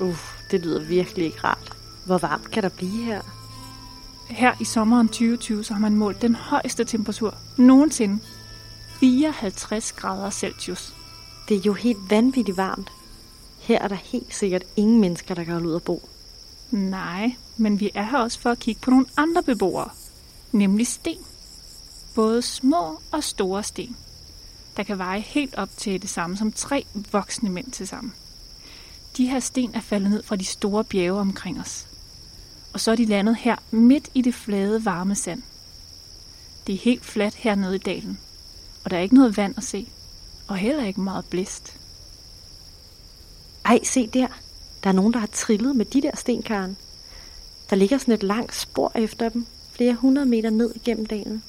Uh, 0.00 0.18
det 0.50 0.60
lyder 0.60 0.80
virkelig 0.80 1.24
ikke 1.24 1.40
rart. 1.44 1.72
Hvor 2.06 2.18
varmt 2.18 2.50
kan 2.50 2.62
der 2.62 2.68
blive 2.68 3.04
her? 3.04 3.22
Her 4.28 4.54
i 4.60 4.64
sommeren 4.64 5.08
2020 5.08 5.64
så 5.64 5.72
har 5.72 5.80
man 5.80 5.96
målt 5.96 6.22
den 6.22 6.34
højeste 6.34 6.84
temperatur 6.84 7.34
nogensinde. 7.56 8.18
54 9.00 9.92
grader 9.92 10.30
Celsius. 10.30 10.94
Det 11.48 11.56
er 11.56 11.62
jo 11.66 11.72
helt 11.72 12.10
vanvittigt 12.10 12.56
varmt. 12.56 12.92
Her 13.68 13.78
er 13.78 13.88
der 13.88 13.96
helt 13.96 14.34
sikkert 14.34 14.64
ingen 14.76 15.00
mennesker, 15.00 15.34
der 15.34 15.44
kan 15.44 15.52
holde 15.52 15.68
ud 15.68 15.74
at 15.74 15.82
bo. 15.82 16.08
Nej, 16.70 17.36
men 17.56 17.80
vi 17.80 17.90
er 17.94 18.02
her 18.02 18.18
også 18.18 18.40
for 18.40 18.50
at 18.50 18.58
kigge 18.58 18.80
på 18.80 18.90
nogle 18.90 19.06
andre 19.16 19.42
beboere, 19.42 19.90
nemlig 20.52 20.86
sten. 20.86 21.18
Både 22.14 22.42
små 22.42 23.00
og 23.12 23.24
store 23.24 23.62
sten, 23.62 23.96
der 24.76 24.82
kan 24.82 24.98
veje 24.98 25.20
helt 25.20 25.54
op 25.54 25.68
til 25.76 26.02
det 26.02 26.10
samme 26.10 26.36
som 26.36 26.52
tre 26.52 26.86
voksne 27.12 27.50
mænd 27.50 27.70
til 27.70 27.88
sammen. 27.88 28.14
De 29.16 29.26
her 29.26 29.40
sten 29.40 29.74
er 29.74 29.80
faldet 29.80 30.10
ned 30.10 30.22
fra 30.22 30.36
de 30.36 30.44
store 30.44 30.84
bjerge 30.84 31.20
omkring 31.20 31.60
os. 31.60 31.86
Og 32.72 32.80
så 32.80 32.90
er 32.90 32.96
de 32.96 33.04
landet 33.04 33.36
her 33.36 33.56
midt 33.70 34.08
i 34.14 34.22
det 34.22 34.34
flade, 34.34 34.84
varme 34.84 35.14
sand. 35.14 35.42
Det 36.66 36.74
er 36.74 36.78
helt 36.78 37.04
fladt 37.04 37.34
hernede 37.34 37.74
i 37.74 37.78
dalen, 37.78 38.18
og 38.84 38.90
der 38.90 38.96
er 38.96 39.02
ikke 39.02 39.14
noget 39.14 39.36
vand 39.36 39.54
at 39.56 39.64
se, 39.64 39.88
og 40.46 40.56
heller 40.56 40.84
ikke 40.84 41.00
meget 41.00 41.24
blæst. 41.24 41.77
Ej, 43.68 43.80
se 43.84 44.06
der. 44.06 44.26
Der 44.82 44.90
er 44.90 44.94
nogen, 44.94 45.12
der 45.12 45.18
har 45.18 45.26
trillet 45.26 45.76
med 45.76 45.84
de 45.84 46.02
der 46.02 46.16
sten, 46.16 46.42
Karen. 46.42 46.76
Der 47.70 47.76
ligger 47.76 47.98
sådan 47.98 48.14
et 48.14 48.22
langt 48.22 48.54
spor 48.54 48.92
efter 48.94 49.28
dem, 49.28 49.46
flere 49.72 49.94
hundrede 49.94 50.26
meter 50.26 50.50
ned 50.50 50.74
igennem 50.74 51.06
dalen. 51.06 51.42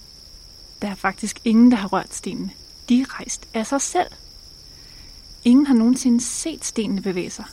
Der 0.82 0.88
er 0.88 0.96
faktisk 0.96 1.42
ingen, 1.46 1.72
der 1.72 1.78
har 1.78 1.88
rørt 1.88 2.14
stenene. 2.14 2.52
De 2.90 3.02
er 3.02 3.20
rejst 3.20 3.48
af 3.54 3.68
sig 3.68 3.82
selv. 3.82 4.08
Ingen 5.46 5.66
har 5.66 5.74
nogensinde 5.74 6.22
set 6.22 6.66
stenene 6.66 7.02
bevæge 7.02 7.30
sig, 7.30 7.46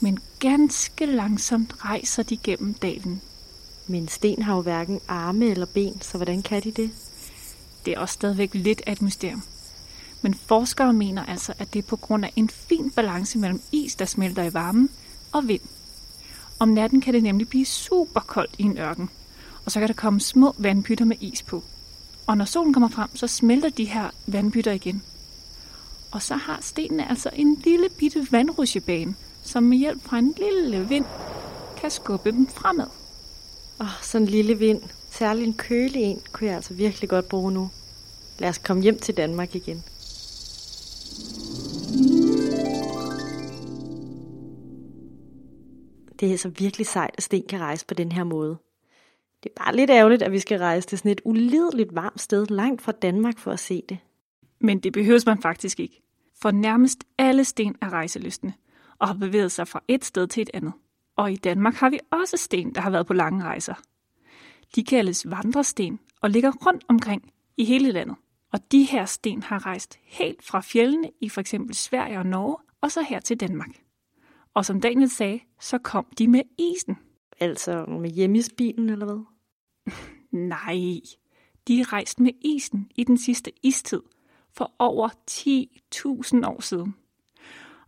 men 0.00 0.18
ganske 0.38 1.06
langsomt 1.06 1.84
rejser 1.84 2.22
de 2.22 2.36
gennem 2.36 2.74
dalen. 2.74 3.20
Men 3.86 4.08
sten 4.08 4.42
har 4.42 4.54
jo 4.54 4.60
hverken 4.60 5.00
arme 5.08 5.46
eller 5.46 5.66
ben, 5.66 6.00
så 6.02 6.18
hvordan 6.18 6.42
kan 6.42 6.62
de 6.62 6.70
det? 6.70 6.90
Det 7.84 7.94
er 7.94 7.98
også 7.98 8.12
stadigvæk 8.12 8.54
lidt 8.54 8.82
af 8.86 8.92
et 8.92 9.02
mysterium. 9.02 9.42
Men 10.22 10.34
forskere 10.34 10.92
mener 10.92 11.26
altså, 11.26 11.52
at 11.58 11.74
det 11.74 11.78
er 11.78 11.88
på 11.88 11.96
grund 11.96 12.24
af 12.24 12.32
en 12.36 12.48
fin 12.48 12.90
balance 12.90 13.38
mellem 13.38 13.62
is, 13.72 13.94
der 13.94 14.04
smelter 14.04 14.42
i 14.42 14.54
varmen, 14.54 14.90
og 15.32 15.48
vind. 15.48 15.60
Om 16.58 16.68
natten 16.68 17.00
kan 17.00 17.14
det 17.14 17.22
nemlig 17.22 17.48
blive 17.48 17.64
super 17.64 18.20
koldt 18.20 18.54
i 18.58 18.62
en 18.62 18.78
ørken, 18.78 19.10
og 19.64 19.72
så 19.72 19.78
kan 19.78 19.88
der 19.88 19.94
komme 19.94 20.20
små 20.20 20.54
vandpytter 20.58 21.04
med 21.04 21.16
is 21.20 21.42
på. 21.42 21.62
Og 22.26 22.36
når 22.36 22.44
solen 22.44 22.72
kommer 22.72 22.88
frem, 22.88 23.16
så 23.16 23.26
smelter 23.26 23.68
de 23.68 23.84
her 23.84 24.10
vandpytter 24.26 24.72
igen. 24.72 25.02
Og 26.10 26.22
så 26.22 26.34
har 26.34 26.58
stenene 26.62 27.10
altså 27.10 27.30
en 27.32 27.54
lille 27.64 27.88
bitte 27.98 28.26
vandrusjebane, 28.30 29.14
som 29.42 29.62
med 29.62 29.78
hjælp 29.78 30.02
fra 30.04 30.18
en 30.18 30.34
lille 30.36 30.88
vind 30.88 31.04
kan 31.80 31.90
skubbe 31.90 32.30
dem 32.30 32.46
fremad. 32.46 32.86
Åh, 33.80 33.86
oh, 33.86 33.92
sådan 34.02 34.26
en 34.26 34.30
lille 34.30 34.58
vind. 34.58 34.82
Særlig 35.10 35.44
en 35.44 35.54
kølig 35.54 36.02
en 36.02 36.20
kunne 36.32 36.46
jeg 36.46 36.56
altså 36.56 36.74
virkelig 36.74 37.08
godt 37.08 37.28
bruge 37.28 37.52
nu. 37.52 37.70
Lad 38.38 38.48
os 38.48 38.58
komme 38.58 38.82
hjem 38.82 38.98
til 38.98 39.16
Danmark 39.16 39.54
igen. 39.54 39.84
Det 46.20 46.26
er 46.26 46.30
altså 46.30 46.48
virkelig 46.48 46.86
sejt, 46.86 47.14
at 47.16 47.22
sten 47.22 47.46
kan 47.48 47.60
rejse 47.60 47.86
på 47.86 47.94
den 47.94 48.12
her 48.12 48.24
måde. 48.24 48.58
Det 49.42 49.50
er 49.56 49.64
bare 49.64 49.76
lidt 49.76 49.90
ærgerligt, 49.90 50.22
at 50.22 50.32
vi 50.32 50.38
skal 50.38 50.58
rejse 50.58 50.88
til 50.88 50.98
sådan 50.98 51.10
et 51.10 51.20
ulideligt 51.24 51.94
varmt 51.94 52.20
sted 52.20 52.46
langt 52.46 52.82
fra 52.82 52.92
Danmark 52.92 53.38
for 53.38 53.50
at 53.50 53.60
se 53.60 53.82
det. 53.88 53.98
Men 54.60 54.78
det 54.78 54.92
behøves 54.92 55.26
man 55.26 55.42
faktisk 55.42 55.80
ikke. 55.80 56.02
For 56.42 56.50
nærmest 56.50 57.04
alle 57.18 57.44
sten 57.44 57.76
er 57.82 57.90
rejselystende 57.90 58.52
og 58.98 59.06
har 59.08 59.14
bevæget 59.14 59.52
sig 59.52 59.68
fra 59.68 59.82
et 59.88 60.04
sted 60.04 60.26
til 60.26 60.42
et 60.42 60.50
andet. 60.54 60.72
Og 61.16 61.32
i 61.32 61.36
Danmark 61.36 61.74
har 61.74 61.90
vi 61.90 61.98
også 62.10 62.36
sten, 62.36 62.74
der 62.74 62.80
har 62.80 62.90
været 62.90 63.06
på 63.06 63.12
lange 63.14 63.44
rejser. 63.44 63.74
De 64.74 64.84
kaldes 64.84 65.30
vandresten 65.30 66.00
og 66.20 66.30
ligger 66.30 66.52
rundt 66.66 66.84
omkring 66.88 67.32
i 67.56 67.64
hele 67.64 67.92
landet. 67.92 68.16
Og 68.52 68.72
de 68.72 68.84
her 68.84 69.04
sten 69.04 69.42
har 69.42 69.66
rejst 69.66 69.98
helt 70.02 70.44
fra 70.44 70.60
fjellene 70.60 71.10
i 71.20 71.28
for 71.28 71.40
eksempel 71.40 71.74
Sverige 71.74 72.18
og 72.18 72.26
Norge, 72.26 72.56
og 72.80 72.90
så 72.90 73.02
her 73.02 73.20
til 73.20 73.40
Danmark. 73.40 73.70
Og 74.58 74.64
som 74.64 74.80
Daniel 74.80 75.10
sagde, 75.10 75.40
så 75.60 75.78
kom 75.78 76.06
de 76.18 76.28
med 76.28 76.42
isen. 76.58 76.96
Altså 77.40 77.84
med 77.84 78.10
hjemmesbilen 78.10 78.90
eller 78.90 79.06
hvad? 79.06 79.24
Nej, 80.48 81.00
de 81.68 81.82
rejste 81.82 82.22
med 82.22 82.32
isen 82.40 82.90
i 82.96 83.04
den 83.04 83.18
sidste 83.18 83.52
istid 83.62 84.02
for 84.52 84.74
over 84.78 85.08
10.000 85.30 86.46
år 86.46 86.60
siden. 86.60 86.94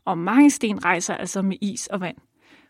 Og 0.04 0.18
mange 0.18 0.50
sten 0.50 0.84
rejser 0.84 1.14
altså 1.14 1.42
med 1.42 1.56
is 1.60 1.86
og 1.86 2.00
vand, 2.00 2.16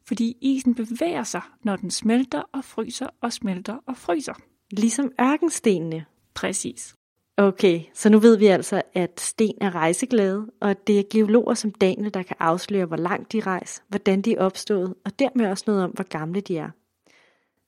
fordi 0.07 0.37
isen 0.41 0.75
bevæger 0.75 1.23
sig, 1.23 1.43
når 1.65 1.77
den 1.77 1.91
smelter 1.91 2.43
og 2.53 2.65
fryser 2.65 3.09
og 3.21 3.33
smelter 3.33 3.79
og 3.87 3.97
fryser. 3.97 4.35
Ligesom 4.71 5.13
ørkenstenene. 5.21 6.05
Præcis. 6.35 6.97
Okay, 7.43 7.81
så 7.95 8.09
nu 8.09 8.19
ved 8.19 8.37
vi 8.37 8.47
altså, 8.47 8.83
at 8.95 9.21
sten 9.21 9.55
er 9.61 9.75
rejseglade, 9.75 10.47
og 10.61 10.87
det 10.87 10.99
er 10.99 11.05
geologer 11.11 11.55
som 11.55 11.71
Daniel, 11.71 12.15
der 12.15 12.23
kan 12.23 12.37
afsløre, 12.41 12.87
hvor 12.87 12.97
langt 12.97 13.33
de 13.33 13.41
rejser, 13.41 13.83
hvordan 13.89 14.23
de 14.23 14.35
er 14.35 14.41
opstået, 14.41 14.95
og 15.05 15.19
dermed 15.19 15.51
også 15.51 15.65
noget 15.67 15.85
om, 15.85 15.91
hvor 15.91 16.05
gamle 16.05 16.41
de 16.41 16.59
er. 16.59 16.71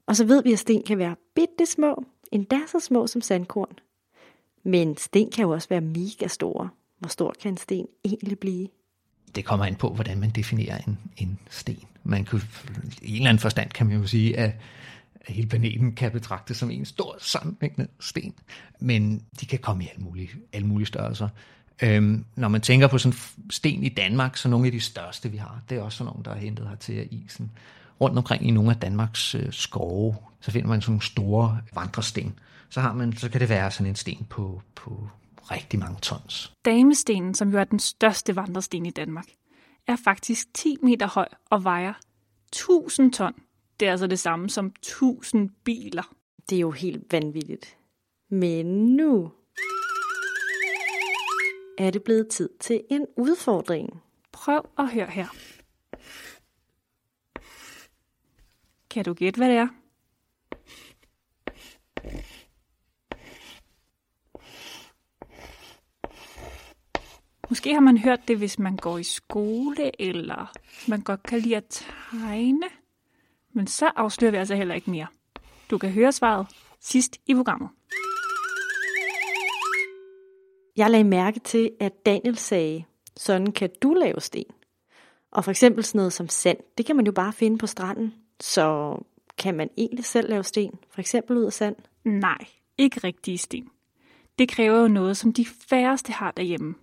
Og 0.07 0.17
så 0.17 0.25
ved 0.25 0.43
vi, 0.43 0.53
at 0.53 0.59
sten 0.59 0.83
kan 0.83 0.99
være 0.99 1.17
bitte 1.35 1.67
små, 1.67 2.05
endda 2.33 2.59
så 2.67 2.81
små 2.81 3.07
som 3.07 3.21
sandkorn. 3.21 3.79
Men 4.65 4.97
sten 4.97 5.31
kan 5.31 5.43
jo 5.43 5.51
også 5.51 5.69
være 5.69 5.81
mega 5.81 6.27
store. 6.27 6.69
Hvor 6.99 7.09
stor 7.09 7.35
kan 7.43 7.53
en 7.53 7.57
sten 7.57 7.87
egentlig 8.05 8.39
blive? 8.39 8.69
Det 9.35 9.45
kommer 9.45 9.67
an 9.67 9.75
på, 9.75 9.89
hvordan 9.89 10.21
man 10.21 10.31
definerer 10.31 10.79
en, 10.79 10.99
en 11.17 11.39
sten. 11.51 11.85
Man 12.05 12.25
kunne, 12.25 12.43
I 13.03 13.11
en 13.11 13.17
eller 13.17 13.29
anden 13.29 13.41
forstand 13.41 13.71
kan 13.71 13.87
man 13.87 14.01
jo 14.01 14.07
sige, 14.07 14.39
at 14.39 14.51
at 15.27 15.35
hele 15.35 15.49
planeten 15.49 15.93
kan 15.93 16.13
betragtes 16.13 16.57
som 16.57 16.71
en 16.71 16.85
stor 16.85 17.17
sammenhængende 17.19 17.89
sten. 18.01 18.35
Men 18.81 19.23
de 19.41 19.47
kan 19.47 19.59
komme 19.59 19.85
i 19.85 19.89
alle 19.89 20.05
mulige, 20.05 20.31
alle 20.53 20.67
mulige 20.67 20.87
størrelser. 20.87 21.29
Øhm, 21.83 22.25
når 22.37 22.49
man 22.49 22.61
tænker 22.61 22.87
på 22.87 22.99
sådan 22.99 23.19
sten 23.51 23.83
i 23.85 23.89
Danmark, 23.89 24.37
så 24.37 24.49
nogle 24.49 24.67
af 24.67 24.73
de 24.73 24.81
største, 24.81 25.31
vi 25.31 25.37
har, 25.37 25.61
det 25.69 25.79
er 25.79 25.83
også 25.83 25.99
sådan 25.99 26.13
nogle, 26.13 26.25
der 26.25 26.31
er 26.31 26.39
hentet 26.39 26.69
her 26.69 26.75
til 26.75 27.09
isen. 27.11 27.51
Rundt 28.01 28.19
omkring 28.19 28.47
i 28.47 28.51
nogle 28.51 28.71
af 28.71 28.77
Danmarks 28.77 29.35
øh, 29.35 29.53
skove, 29.53 30.17
så 30.41 30.51
finder 30.51 30.69
man 30.69 30.81
sådan 30.81 30.93
nogle 30.93 31.03
store 31.03 31.59
vandresten. 31.75 32.39
Så, 32.69 32.81
har 32.81 32.93
man, 32.93 33.17
så 33.17 33.31
kan 33.31 33.41
det 33.41 33.49
være 33.49 33.71
sådan 33.71 33.87
en 33.87 33.97
sten 33.97 34.27
på, 34.31 34.63
på 34.75 35.09
rigtig 35.51 35.79
mange 35.79 35.97
tons. 36.03 36.53
Damestenen, 36.65 37.35
som 37.35 37.51
jo 37.51 37.59
er 37.59 37.65
den 37.65 37.79
største 37.79 38.37
vandresten 38.37 38.87
i 38.87 38.91
Danmark, 38.91 39.27
er 39.87 39.97
faktisk 40.05 40.55
10 40.55 40.77
meter 40.83 41.07
høj 41.07 41.29
og 41.51 41.65
vejer 41.65 41.93
1000 42.53 43.13
ton. 43.13 43.33
Det 43.81 43.89
er 43.89 43.91
altså 43.91 44.07
det 44.07 44.19
samme 44.19 44.51
som 44.51 44.67
1000 44.67 45.51
biler. 45.65 46.15
Det 46.51 46.57
er 46.57 46.61
jo 46.61 46.71
helt 46.71 47.13
vanvittigt. 47.13 47.77
Men 48.29 48.67
nu 48.97 49.33
er 51.79 51.91
det 51.91 52.03
blevet 52.03 52.29
tid 52.29 52.51
til 52.61 52.85
en 52.91 53.07
udfordring. 53.17 54.03
Prøv 54.33 54.69
at 54.79 54.93
høre 54.93 55.11
her. 55.11 55.27
Kan 58.91 59.05
du 59.05 59.15
gætte, 59.15 59.39
hvad 59.39 59.49
det 59.49 59.57
er? 59.57 59.69
Måske 67.49 67.75
har 67.75 67.81
man 67.81 67.99
hørt 67.99 68.29
det, 68.29 68.39
hvis 68.39 68.59
man 68.59 68.77
går 68.77 68.99
i 68.99 69.03
skole, 69.03 70.01
eller 70.01 70.53
man 70.89 71.01
godt 71.01 71.23
kan 71.23 71.41
lide 71.41 71.57
at 71.57 71.85
tegne. 72.11 72.82
Men 73.53 73.67
så 73.67 73.91
afslører 73.97 74.31
vi 74.31 74.37
altså 74.37 74.55
heller 74.55 74.75
ikke 74.75 74.91
mere. 74.91 75.07
Du 75.71 75.79
kan 75.79 75.91
høre 75.91 76.13
svaret 76.13 76.47
sidst 76.81 77.21
i 77.27 77.35
programmet. 77.35 77.69
Jeg 80.77 80.91
lagde 80.91 81.05
mærke 81.05 81.41
til, 81.41 81.71
at 81.81 82.07
Daniel 82.07 82.39
sagde, 82.39 82.85
sådan 83.17 83.53
kan 83.53 83.71
du 83.83 83.95
lave 83.95 84.21
sten. 84.21 84.45
Og 85.31 85.45
for 85.45 85.51
eksempel 85.51 85.85
sådan 85.85 85.99
noget 85.99 86.13
som 86.13 86.29
sand, 86.29 86.59
det 86.79 86.87
kan 86.87 86.97
man 86.97 87.07
jo 87.07 87.13
bare 87.13 87.33
finde 87.33 87.59
på 87.59 87.67
stranden. 87.67 88.15
Så 88.41 88.97
kan 89.39 89.55
man 89.55 89.71
egentlig 89.77 90.05
selv 90.05 90.31
lave 90.31 90.45
sten, 90.45 90.79
for 90.91 91.01
eksempel 91.01 91.37
ud 91.37 91.45
af 91.45 91.53
sand? 91.53 91.77
Nej, 92.05 92.39
ikke 92.79 93.01
rigtige 93.05 93.39
sten. 93.39 93.69
Det 94.39 94.49
kræver 94.49 94.79
jo 94.79 94.89
noget, 94.89 95.17
som 95.17 95.33
de 95.33 95.47
færreste 95.47 96.13
har 96.13 96.31
derhjemme. 96.31 96.75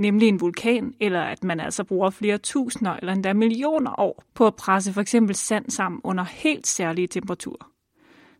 Nemlig 0.00 0.28
en 0.28 0.40
vulkan, 0.40 0.94
eller 1.00 1.20
at 1.20 1.44
man 1.44 1.60
altså 1.60 1.84
bruger 1.84 2.10
flere 2.10 2.38
tusinder 2.38 2.92
eller 2.92 3.12
endda 3.12 3.32
millioner 3.32 4.00
år 4.00 4.24
på 4.34 4.46
at 4.46 4.54
presse 4.54 4.92
for 4.92 5.00
eksempel 5.00 5.36
sand 5.36 5.70
sammen 5.70 6.00
under 6.04 6.24
helt 6.24 6.66
særlige 6.66 7.06
temperaturer. 7.06 7.70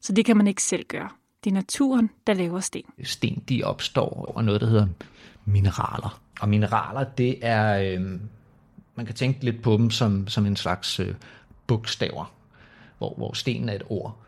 Så 0.00 0.12
det 0.12 0.24
kan 0.24 0.36
man 0.36 0.46
ikke 0.46 0.62
selv 0.62 0.84
gøre. 0.88 1.08
Det 1.44 1.50
er 1.50 1.54
naturen, 1.54 2.10
der 2.26 2.34
laver 2.34 2.60
sten. 2.60 2.84
Sten, 3.02 3.42
de 3.48 3.62
opstår 3.64 4.26
over 4.28 4.42
noget, 4.42 4.60
der 4.60 4.66
hedder 4.66 4.86
mineraler. 5.44 6.20
Og 6.40 6.48
mineraler, 6.48 7.04
det 7.04 7.38
er, 7.42 7.94
øh, 7.94 8.20
man 8.94 9.06
kan 9.06 9.14
tænke 9.14 9.44
lidt 9.44 9.62
på 9.62 9.72
dem 9.72 9.90
som, 9.90 10.28
som 10.28 10.46
en 10.46 10.56
slags 10.56 11.00
øh, 11.00 11.14
bogstaver, 11.66 12.32
hvor, 12.98 13.14
hvor 13.16 13.32
stenen 13.32 13.68
er 13.68 13.74
et 13.74 13.82
ord. 13.88 14.18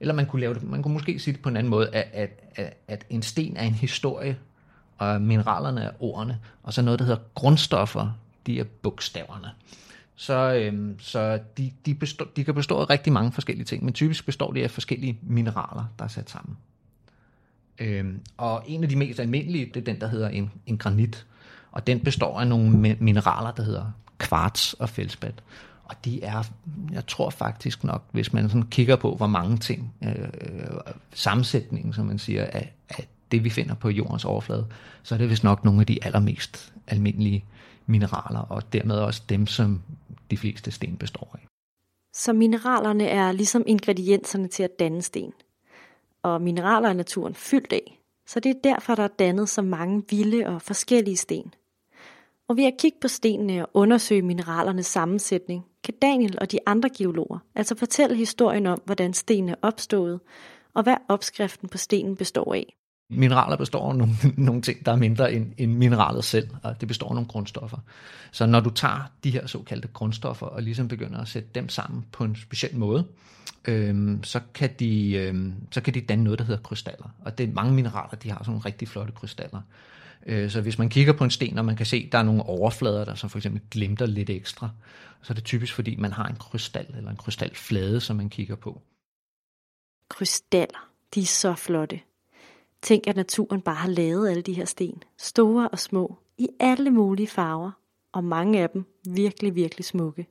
Eller 0.00 0.14
man 0.14 0.26
kunne, 0.26 0.40
lave 0.40 0.54
det, 0.54 0.62
man 0.62 0.82
kunne 0.82 0.94
måske 0.94 1.18
sige 1.18 1.34
det 1.34 1.42
på 1.42 1.48
en 1.48 1.56
anden 1.56 1.70
måde, 1.70 1.94
at, 1.94 2.08
at, 2.12 2.50
at, 2.54 2.76
at 2.88 3.06
en 3.10 3.22
sten 3.22 3.56
er 3.56 3.64
en 3.64 3.74
historie, 3.74 4.36
og 4.98 5.22
mineralerne 5.22 5.80
er 5.80 5.90
ordene, 6.00 6.38
og 6.62 6.74
så 6.74 6.82
noget, 6.82 6.98
der 6.98 7.04
hedder 7.04 7.20
grundstoffer, 7.34 8.12
de 8.46 8.60
er 8.60 8.64
bogstaverne. 8.82 9.50
Så, 10.16 10.54
øhm, 10.54 10.96
så 11.00 11.38
de, 11.56 11.72
de, 11.86 11.94
består, 11.94 12.26
de 12.36 12.44
kan 12.44 12.54
bestå 12.54 12.80
af 12.80 12.90
rigtig 12.90 13.12
mange 13.12 13.32
forskellige 13.32 13.64
ting, 13.64 13.84
men 13.84 13.94
typisk 13.94 14.26
består 14.26 14.52
de 14.52 14.62
af 14.62 14.70
forskellige 14.70 15.18
mineraler, 15.22 15.84
der 15.98 16.04
er 16.04 16.08
sat 16.08 16.30
sammen. 16.30 16.56
Øhm, 17.78 18.20
og 18.36 18.64
en 18.66 18.82
af 18.82 18.88
de 18.88 18.96
mest 18.96 19.20
almindelige, 19.20 19.66
det 19.66 19.76
er 19.76 19.84
den, 19.84 20.00
der 20.00 20.06
hedder 20.06 20.28
en, 20.28 20.50
en 20.66 20.78
granit, 20.78 21.26
og 21.72 21.86
den 21.86 22.00
består 22.00 22.40
af 22.40 22.46
nogle 22.46 22.96
mineraler, 23.00 23.50
der 23.50 23.62
hedder 23.62 23.92
kvarts 24.18 24.72
og 24.72 24.88
feldspat. 24.88 25.42
Og 25.84 25.94
de 26.04 26.22
er, 26.22 26.42
jeg 26.92 27.06
tror 27.06 27.30
faktisk 27.30 27.84
nok, 27.84 28.04
hvis 28.12 28.32
man 28.32 28.48
sådan 28.48 28.62
kigger 28.62 28.96
på, 28.96 29.14
hvor 29.14 29.26
mange 29.26 29.56
ting, 29.56 29.94
øh, 30.04 30.10
øh 30.10 30.70
sammensætningen, 31.14 31.92
som 31.92 32.06
man 32.06 32.18
siger, 32.18 32.44
af, 32.44 32.72
af 32.88 33.08
det, 33.30 33.44
vi 33.44 33.50
finder 33.50 33.74
på 33.74 33.88
jordens 33.88 34.24
overflade, 34.24 34.66
så 35.02 35.14
er 35.14 35.18
det 35.18 35.30
vist 35.30 35.44
nok 35.44 35.64
nogle 35.64 35.80
af 35.80 35.86
de 35.86 36.04
allermest 36.04 36.72
almindelige 36.86 37.44
mineraler, 37.86 38.40
og 38.40 38.72
dermed 38.72 38.96
også 38.96 39.22
dem, 39.28 39.46
som 39.46 39.82
de 40.30 40.36
fleste 40.36 40.70
sten 40.70 40.96
består 40.96 41.30
af. 41.34 41.46
Så 42.14 42.32
mineralerne 42.32 43.06
er 43.06 43.32
ligesom 43.32 43.64
ingredienserne 43.66 44.48
til 44.48 44.62
at 44.62 44.78
danne 44.78 45.02
sten. 45.02 45.32
Og 46.22 46.42
mineraler 46.42 46.88
er 46.88 46.92
naturen 46.92 47.34
fyldt 47.34 47.72
af, 47.72 48.00
så 48.26 48.40
det 48.40 48.50
er 48.50 48.60
derfor, 48.64 48.94
der 48.94 49.02
er 49.02 49.08
dannet 49.18 49.48
så 49.48 49.62
mange 49.62 50.02
vilde 50.10 50.46
og 50.46 50.62
forskellige 50.62 51.16
sten. 51.16 51.54
Og 52.48 52.56
ved 52.56 52.64
at 52.64 52.74
kigge 52.78 52.98
på 53.00 53.08
stenene 53.08 53.66
og 53.66 53.70
undersøge 53.74 54.22
mineralernes 54.22 54.86
sammensætning, 54.86 55.66
kan 55.84 55.94
Daniel 56.02 56.38
og 56.40 56.52
de 56.52 56.58
andre 56.66 56.90
geologer 56.98 57.38
altså 57.54 57.74
fortælle 57.74 58.16
historien 58.16 58.66
om, 58.66 58.82
hvordan 58.84 59.14
stenene 59.14 59.52
er 59.52 59.56
opstået, 59.62 60.20
og 60.74 60.82
hvad 60.82 60.96
opskriften 61.08 61.68
på 61.68 61.78
stenen 61.78 62.16
består 62.16 62.54
af. 62.54 62.77
Mm. 63.10 63.18
Mineraler 63.18 63.56
består 63.56 63.90
af 63.90 63.96
nogle, 63.96 64.14
nogle 64.48 64.62
ting, 64.62 64.86
der 64.86 64.92
er 64.92 64.96
mindre 64.96 65.32
end, 65.32 65.52
end 65.58 65.74
mineralet 65.74 66.24
selv, 66.24 66.48
og 66.62 66.80
det 66.80 66.88
består 66.88 67.08
af 67.08 67.14
nogle 67.14 67.28
grundstoffer. 67.28 67.78
Så 68.32 68.46
når 68.46 68.60
du 68.60 68.70
tager 68.70 69.10
de 69.24 69.30
her 69.30 69.46
såkaldte 69.46 69.88
grundstoffer 69.88 70.46
og 70.46 70.62
ligesom 70.62 70.88
begynder 70.88 71.20
at 71.20 71.28
sætte 71.28 71.48
dem 71.54 71.68
sammen 71.68 72.04
på 72.12 72.24
en 72.24 72.36
speciel 72.36 72.76
måde, 72.76 73.04
øhm, 73.64 74.24
så, 74.24 74.40
kan 74.54 74.70
de, 74.78 75.12
øhm, 75.14 75.54
så 75.70 75.80
kan 75.80 75.94
de 75.94 76.00
danne 76.00 76.24
noget, 76.24 76.38
der 76.38 76.44
hedder 76.44 76.62
krystaller. 76.62 77.14
Og 77.20 77.38
det 77.38 77.48
er 77.48 77.52
mange 77.52 77.72
mineraler, 77.72 78.16
de 78.16 78.30
har 78.30 78.38
sådan 78.38 78.50
nogle 78.50 78.64
rigtig 78.64 78.88
flotte 78.88 79.12
krystaller. 79.12 79.60
Øh, 80.26 80.50
så 80.50 80.60
hvis 80.60 80.78
man 80.78 80.88
kigger 80.88 81.12
på 81.12 81.24
en 81.24 81.30
sten, 81.30 81.58
og 81.58 81.64
man 81.64 81.76
kan 81.76 81.86
se, 81.86 82.02
at 82.06 82.12
der 82.12 82.18
er 82.18 82.22
nogle 82.22 82.42
overflader, 82.42 83.04
der 83.04 83.14
som 83.14 83.30
for 83.30 83.38
eksempel 83.38 83.62
glimter 83.70 84.06
lidt 84.06 84.30
ekstra, 84.30 84.70
så 85.22 85.32
er 85.32 85.34
det 85.34 85.44
typisk, 85.44 85.74
fordi 85.74 85.96
man 85.96 86.12
har 86.12 86.26
en 86.26 86.36
krystal 86.36 86.86
eller 86.96 87.10
en 87.10 87.16
krystalflade, 87.16 88.00
som 88.00 88.16
man 88.16 88.30
kigger 88.30 88.56
på. 88.56 88.82
Krystaller, 90.10 90.88
de 91.14 91.20
er 91.20 91.24
så 91.24 91.54
flotte. 91.54 92.00
Tænk, 92.82 93.06
at 93.06 93.16
naturen 93.16 93.60
bare 93.60 93.74
har 93.74 93.88
lavet 93.88 94.30
alle 94.30 94.42
de 94.42 94.52
her 94.52 94.64
sten, 94.64 95.02
store 95.18 95.68
og 95.68 95.78
små, 95.78 96.18
i 96.38 96.48
alle 96.60 96.90
mulige 96.90 97.26
farver, 97.26 97.70
og 98.12 98.24
mange 98.24 98.62
af 98.62 98.70
dem 98.70 98.84
virkelig, 99.06 99.54
virkelig 99.54 99.84
smukke. 99.84 100.26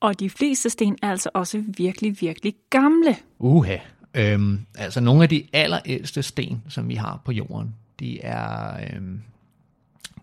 Og 0.00 0.20
de 0.20 0.30
fleste 0.30 0.70
sten 0.70 0.98
er 1.02 1.10
altså 1.10 1.30
også 1.34 1.64
virkelig, 1.76 2.20
virkelig 2.20 2.54
gamle. 2.70 3.16
Uha. 3.38 3.76
Øhm, 4.14 4.66
altså 4.74 5.00
nogle 5.00 5.22
af 5.22 5.28
de 5.28 5.48
allerældste 5.52 6.22
sten, 6.22 6.62
som 6.68 6.88
vi 6.88 6.94
har 6.94 7.22
på 7.24 7.32
jorden, 7.32 7.74
de 8.00 8.20
er, 8.20 8.76
øhm, 8.94 9.22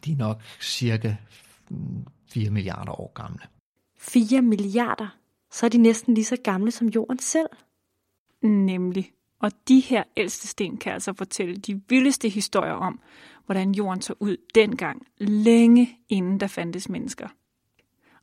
de 0.05 0.11
er 0.11 0.15
nok 0.15 0.41
cirka 0.61 1.15
4 2.27 2.49
milliarder 2.49 3.01
år 3.01 3.11
gamle. 3.13 3.39
4 3.97 4.41
milliarder? 4.41 5.17
Så 5.51 5.65
er 5.65 5.69
de 5.69 5.77
næsten 5.77 6.13
lige 6.13 6.25
så 6.25 6.37
gamle 6.43 6.71
som 6.71 6.87
jorden 6.87 7.19
selv. 7.19 7.49
Nemlig. 8.41 9.11
Og 9.45 9.51
de 9.67 9.79
her 9.79 10.03
ældste 10.17 10.47
sten 10.47 10.77
kan 10.77 10.93
altså 10.93 11.13
fortælle 11.13 11.55
de 11.55 11.81
vildeste 11.89 12.29
historier 12.29 12.73
om, 12.73 12.99
hvordan 13.45 13.71
jorden 13.71 14.01
så 14.01 14.13
ud 14.19 14.37
dengang, 14.55 15.07
længe 15.17 15.99
inden 16.09 16.39
der 16.39 16.47
fandtes 16.47 16.89
mennesker. 16.89 17.27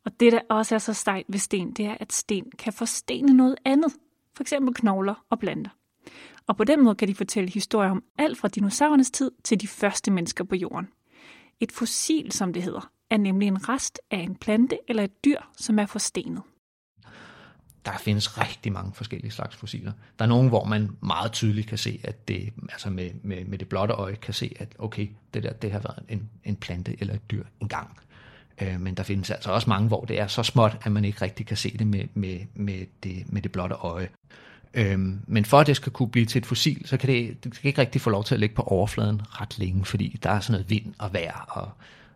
Og 0.04 0.20
det, 0.20 0.32
der 0.32 0.40
også 0.50 0.74
er 0.74 0.78
så 0.78 0.92
stejt 0.92 1.26
ved 1.28 1.38
sten, 1.38 1.72
det 1.72 1.86
er, 1.86 1.96
at 2.00 2.12
sten 2.12 2.52
kan 2.58 2.72
forstene 2.72 3.34
noget 3.34 3.56
andet, 3.64 3.92
for 4.36 4.42
eksempel 4.42 4.74
knogler 4.74 5.24
og 5.30 5.38
planter. 5.38 5.70
Og 6.46 6.56
på 6.56 6.64
den 6.64 6.84
måde 6.84 6.94
kan 6.94 7.08
de 7.08 7.14
fortælle 7.14 7.50
historier 7.50 7.90
om 7.90 8.02
alt 8.18 8.38
fra 8.38 8.48
dinosaurernes 8.48 9.10
tid 9.10 9.30
til 9.44 9.60
de 9.60 9.68
første 9.68 10.10
mennesker 10.10 10.44
på 10.44 10.54
jorden. 10.54 10.88
Et 11.60 11.72
fossil, 11.72 12.32
som 12.32 12.52
det 12.52 12.62
hedder, 12.62 12.90
er 13.10 13.16
nemlig 13.16 13.48
en 13.48 13.68
rest 13.68 13.98
af 14.10 14.18
en 14.18 14.34
plante 14.34 14.78
eller 14.88 15.02
et 15.02 15.24
dyr, 15.24 15.40
som 15.56 15.78
er 15.78 15.86
forstenet 15.86 16.42
der 17.84 17.92
findes 18.00 18.38
rigtig 18.38 18.72
mange 18.72 18.92
forskellige 18.94 19.30
slags 19.30 19.56
fossiler. 19.56 19.92
Der 20.18 20.24
er 20.24 20.28
nogle, 20.28 20.48
hvor 20.48 20.64
man 20.64 20.90
meget 21.00 21.32
tydeligt 21.32 21.66
kan 21.66 21.78
se, 21.78 22.00
at 22.04 22.28
det, 22.28 22.52
altså 22.72 22.90
med, 22.90 23.10
med, 23.22 23.44
med 23.44 23.58
det 23.58 23.68
blotte 23.68 23.94
øje, 23.94 24.14
kan 24.14 24.34
se, 24.34 24.56
at 24.58 24.68
okay, 24.78 25.08
det 25.34 25.42
der, 25.42 25.52
det 25.52 25.72
har 25.72 25.78
været 25.78 26.02
en, 26.08 26.30
en 26.44 26.56
plante 26.56 26.96
eller 27.00 27.14
et 27.14 27.30
dyr 27.30 27.44
engang. 27.60 27.98
Øh, 28.60 28.80
men 28.80 28.94
der 28.94 29.02
findes 29.02 29.30
altså 29.30 29.52
også 29.52 29.70
mange, 29.70 29.88
hvor 29.88 30.04
det 30.04 30.20
er 30.20 30.26
så 30.26 30.42
småt, 30.42 30.78
at 30.84 30.92
man 30.92 31.04
ikke 31.04 31.22
rigtig 31.22 31.46
kan 31.46 31.56
se 31.56 31.78
det 31.78 31.86
med, 31.86 32.04
med, 32.14 32.40
med, 32.54 32.86
det, 33.02 33.32
med 33.32 33.42
det 33.42 33.52
blotte 33.52 33.74
øje. 33.74 34.08
Øhm, 34.74 35.20
men 35.26 35.44
for 35.44 35.60
at 35.60 35.66
det 35.66 35.76
skal 35.76 35.92
kunne 35.92 36.08
blive 36.08 36.26
til 36.26 36.38
et 36.38 36.46
fossil, 36.46 36.82
så 36.88 36.96
kan 36.96 37.08
det, 37.08 37.44
det 37.44 37.52
kan 37.52 37.68
ikke 37.68 37.80
rigtig 37.80 38.00
få 38.00 38.10
lov 38.10 38.24
til 38.24 38.34
at 38.34 38.40
ligge 38.40 38.54
på 38.54 38.62
overfladen 38.62 39.22
ret 39.40 39.58
længe, 39.58 39.84
fordi 39.84 40.18
der 40.22 40.30
er 40.30 40.40
sådan 40.40 40.52
noget 40.52 40.70
vind 40.70 40.94
og 40.98 41.12
vejr 41.12 41.44
og 41.48 41.70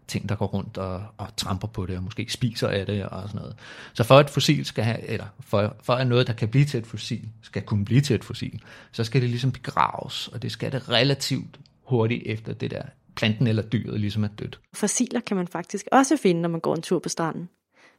ting, 0.09 0.29
der 0.29 0.37
går 0.37 0.47
rundt 0.47 0.79
og, 0.79 1.05
og 1.16 1.37
tramper 1.37 1.69
på 1.69 1.87
det, 1.87 1.97
og 1.97 2.03
måske 2.03 2.27
spiser 2.31 2.69
af 2.69 2.87
det 2.87 3.07
og 3.07 3.29
sådan 3.29 3.40
noget. 3.40 3.57
Så 3.95 4.05
for 4.05 4.19
at 4.19 4.31
fossil 4.31 4.64
skal 4.64 4.85
have, 4.85 5.09
eller 5.09 5.27
for, 5.40 5.77
for 5.83 5.92
at 5.92 6.07
noget, 6.07 6.27
der 6.27 6.33
kan 6.33 6.49
blive 6.49 6.64
til 6.64 6.79
et 6.79 6.87
fossil, 6.87 7.29
skal 7.42 7.62
kunne 7.62 7.85
blive 7.85 8.01
til 8.01 8.16
et 8.16 8.25
fossil, 8.25 8.62
så 8.92 9.05
skal 9.05 9.21
det 9.21 9.31
ligesom 9.31 9.53
begraves, 9.53 10.29
og 10.29 10.42
det 10.42 10.53
skal 10.53 10.73
det 10.73 10.88
relativt 10.88 11.61
hurtigt 11.83 12.23
efter 12.27 12.53
det 12.53 12.71
der 12.71 12.83
planten 13.16 13.47
eller 13.47 13.62
dyret 13.62 14.01
ligesom 14.01 14.25
er 14.25 14.29
dødt. 14.29 14.61
Fossiler 14.75 15.21
kan 15.21 15.37
man 15.37 15.49
faktisk 15.49 15.87
også 15.92 16.16
finde, 16.16 16.40
når 16.40 16.49
man 16.49 16.61
går 16.61 16.75
en 16.75 16.83
tur 16.83 16.99
på 16.99 17.09
stranden. 17.09 17.49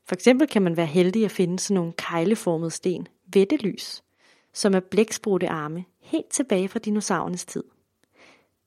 For 0.07 0.15
eksempel 0.15 0.47
kan 0.47 0.61
man 0.61 0.77
være 0.77 0.85
heldig 0.85 1.25
at 1.25 1.31
finde 1.31 1.59
sådan 1.59 1.75
nogle 1.75 1.93
kejleformede 1.97 2.71
sten, 2.71 3.07
vettelys, 3.33 4.03
som 4.53 4.73
er 4.73 4.79
blæksprutte 4.79 5.49
arme, 5.49 5.85
helt 6.01 6.29
tilbage 6.31 6.67
fra 6.67 6.79
dinosaurernes 6.79 7.45
tid. 7.45 7.63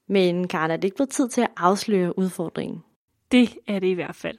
Men 0.09 0.49
Karen, 0.49 0.71
er 0.71 0.77
det 0.77 0.85
ikke 0.85 0.97
blevet 0.97 1.11
tid 1.11 1.29
til 1.29 1.41
at 1.41 1.51
afsløre 1.57 2.19
udfordringen? 2.19 2.83
Det 3.33 3.59
er 3.67 3.79
det 3.79 3.87
i 3.87 3.93
hvert 3.93 4.17
fald. 4.17 4.39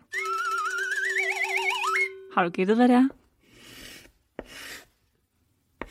Har 2.34 2.44
du 2.44 2.50
gættet, 2.50 2.76
hvad 2.76 2.88
det 2.88 2.96
er? 2.96 3.10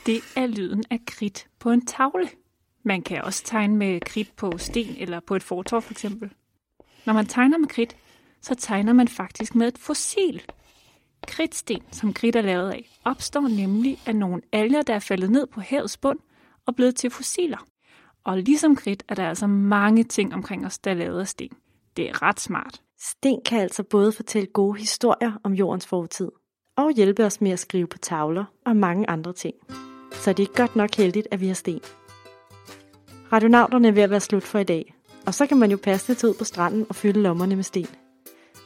Det 0.07 0.21
er 0.37 0.47
lyden 0.47 0.85
af 0.91 1.01
kridt 1.07 1.49
på 1.59 1.71
en 1.71 1.87
tavle. 1.87 2.29
Man 2.83 3.03
kan 3.03 3.23
også 3.23 3.45
tegne 3.45 3.77
med 3.77 4.01
kridt 4.01 4.37
på 4.37 4.59
sten 4.59 4.97
eller 4.99 5.21
på 5.21 5.37
et 5.37 5.43
fortov 5.43 5.83
for 5.83 5.93
eksempel. 5.93 6.33
Når 7.07 7.13
man 7.13 7.27
tegner 7.27 7.59
med 7.59 7.69
kridt, 7.69 7.97
så 8.41 8.55
tegner 8.55 8.93
man 8.93 9.09
faktisk 9.09 9.55
med 9.55 9.69
et 9.69 9.79
fossil. 9.79 10.43
Kridtsten, 11.27 11.83
som 11.93 12.15
kridt 12.15 12.37
er 12.37 12.43
lavet 12.43 12.71
af, 12.71 12.91
opstår 13.05 13.49
nemlig 13.49 13.99
af 14.07 14.17
nogle 14.17 14.43
alger, 14.53 14.83
der 14.83 14.95
er 14.95 14.99
faldet 14.99 15.31
ned 15.31 15.47
på 15.47 15.61
havets 15.61 15.97
bund 15.97 16.19
og 16.67 16.77
blevet 16.77 16.97
til 16.97 17.11
fossiler. 17.11 17.67
Og 18.25 18.39
ligesom 18.39 18.77
kridt 18.77 19.03
er 19.09 19.15
der 19.15 19.29
altså 19.29 19.47
mange 19.47 20.05
ting 20.05 20.35
omkring 20.35 20.67
os, 20.67 20.79
der 20.79 20.91
er 20.91 20.95
lavet 20.95 21.21
af 21.21 21.29
sten. 21.29 21.53
Det 21.97 22.09
er 22.09 22.23
ret 22.23 22.41
smart. 22.41 22.83
Sten 23.03 23.41
kan 23.45 23.61
altså 23.61 23.83
både 23.83 24.13
fortælle 24.13 24.47
gode 24.47 24.79
historier 24.79 25.33
om 25.45 25.53
jordens 25.53 25.87
fortid, 25.87 26.29
og 26.77 26.93
hjælpe 26.93 27.25
os 27.25 27.41
med 27.41 27.51
at 27.51 27.59
skrive 27.59 27.87
på 27.87 27.99
tavler 27.99 28.45
og 28.67 28.77
mange 28.77 29.11
andre 29.11 29.33
ting. 29.33 29.55
Så 30.13 30.33
det 30.33 30.49
er 30.49 30.57
godt 30.57 30.77
nok 30.77 30.95
heldigt, 30.95 31.29
at 31.31 31.41
vi 31.41 31.47
har 31.47 31.55
sten. 31.55 31.81
Radionauterne 33.33 33.89
er 33.89 33.93
ved 33.93 34.03
at 34.03 34.11
være 34.11 34.21
slut 34.21 34.43
for 34.43 34.59
i 34.59 34.65
dag, 34.65 34.95
og 35.27 35.35
så 35.35 35.47
kan 35.47 35.57
man 35.57 35.71
jo 35.71 35.79
passe 35.83 36.09
lidt 36.09 36.25
ud 36.25 36.35
på 36.35 36.45
stranden 36.45 36.87
og 36.89 36.95
fylde 36.95 37.23
lommerne 37.23 37.57
med 37.57 37.65
sten. 37.65 37.89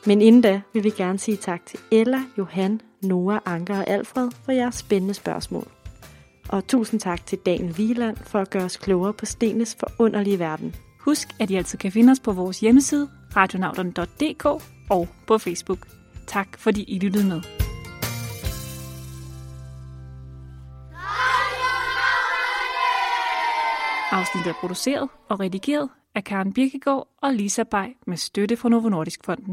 Men 0.07 0.20
inden 0.20 0.42
da 0.42 0.61
vil 0.73 0.85
vi 0.85 0.90
gerne 0.90 1.18
sige 1.18 1.37
tak 1.37 1.66
til 1.66 1.81
Ella, 1.90 2.23
Johan, 2.38 2.81
Noah, 3.03 3.40
Anker 3.44 3.79
og 3.79 3.88
Alfred 3.88 4.31
for 4.44 4.53
jeres 4.53 4.75
spændende 4.75 5.14
spørgsmål. 5.14 5.68
Og 6.49 6.66
tusind 6.66 7.01
tak 7.01 7.27
til 7.27 7.38
Daniel 7.38 7.75
Wieland 7.79 8.16
for 8.16 8.38
at 8.38 8.51
gøre 8.51 8.64
os 8.64 8.77
klogere 8.77 9.12
på 9.12 9.27
stenes 9.27 9.75
forunderlige 9.81 10.38
verden. 10.38 10.75
Husk, 11.01 11.29
at 11.40 11.51
I 11.51 11.55
altid 11.55 11.79
kan 11.79 11.92
finde 11.92 12.11
os 12.11 12.20
på 12.20 12.33
vores 12.33 12.61
hjemmeside, 12.61 13.09
radionauterne.dk 13.37 14.44
og 14.90 15.09
på 15.27 15.38
Facebook. 15.38 15.87
Tak 16.27 16.59
fordi 16.59 16.83
I 16.83 16.99
lyttede 16.99 17.27
med. 17.29 17.40
Afsnittet 24.12 24.51
er 24.51 24.55
produceret 24.61 25.09
og 25.29 25.40
redigeret 25.40 25.88
af 26.14 26.25
Karen 26.25 26.53
Birkegaard 26.53 27.09
og 27.23 27.35
Lisa 27.35 27.62
Bay 27.62 27.87
med 28.07 28.16
støtte 28.16 28.57
fra 28.57 28.68
Novo 28.68 28.88
Nordisk 28.88 29.25
Fonden. 29.25 29.53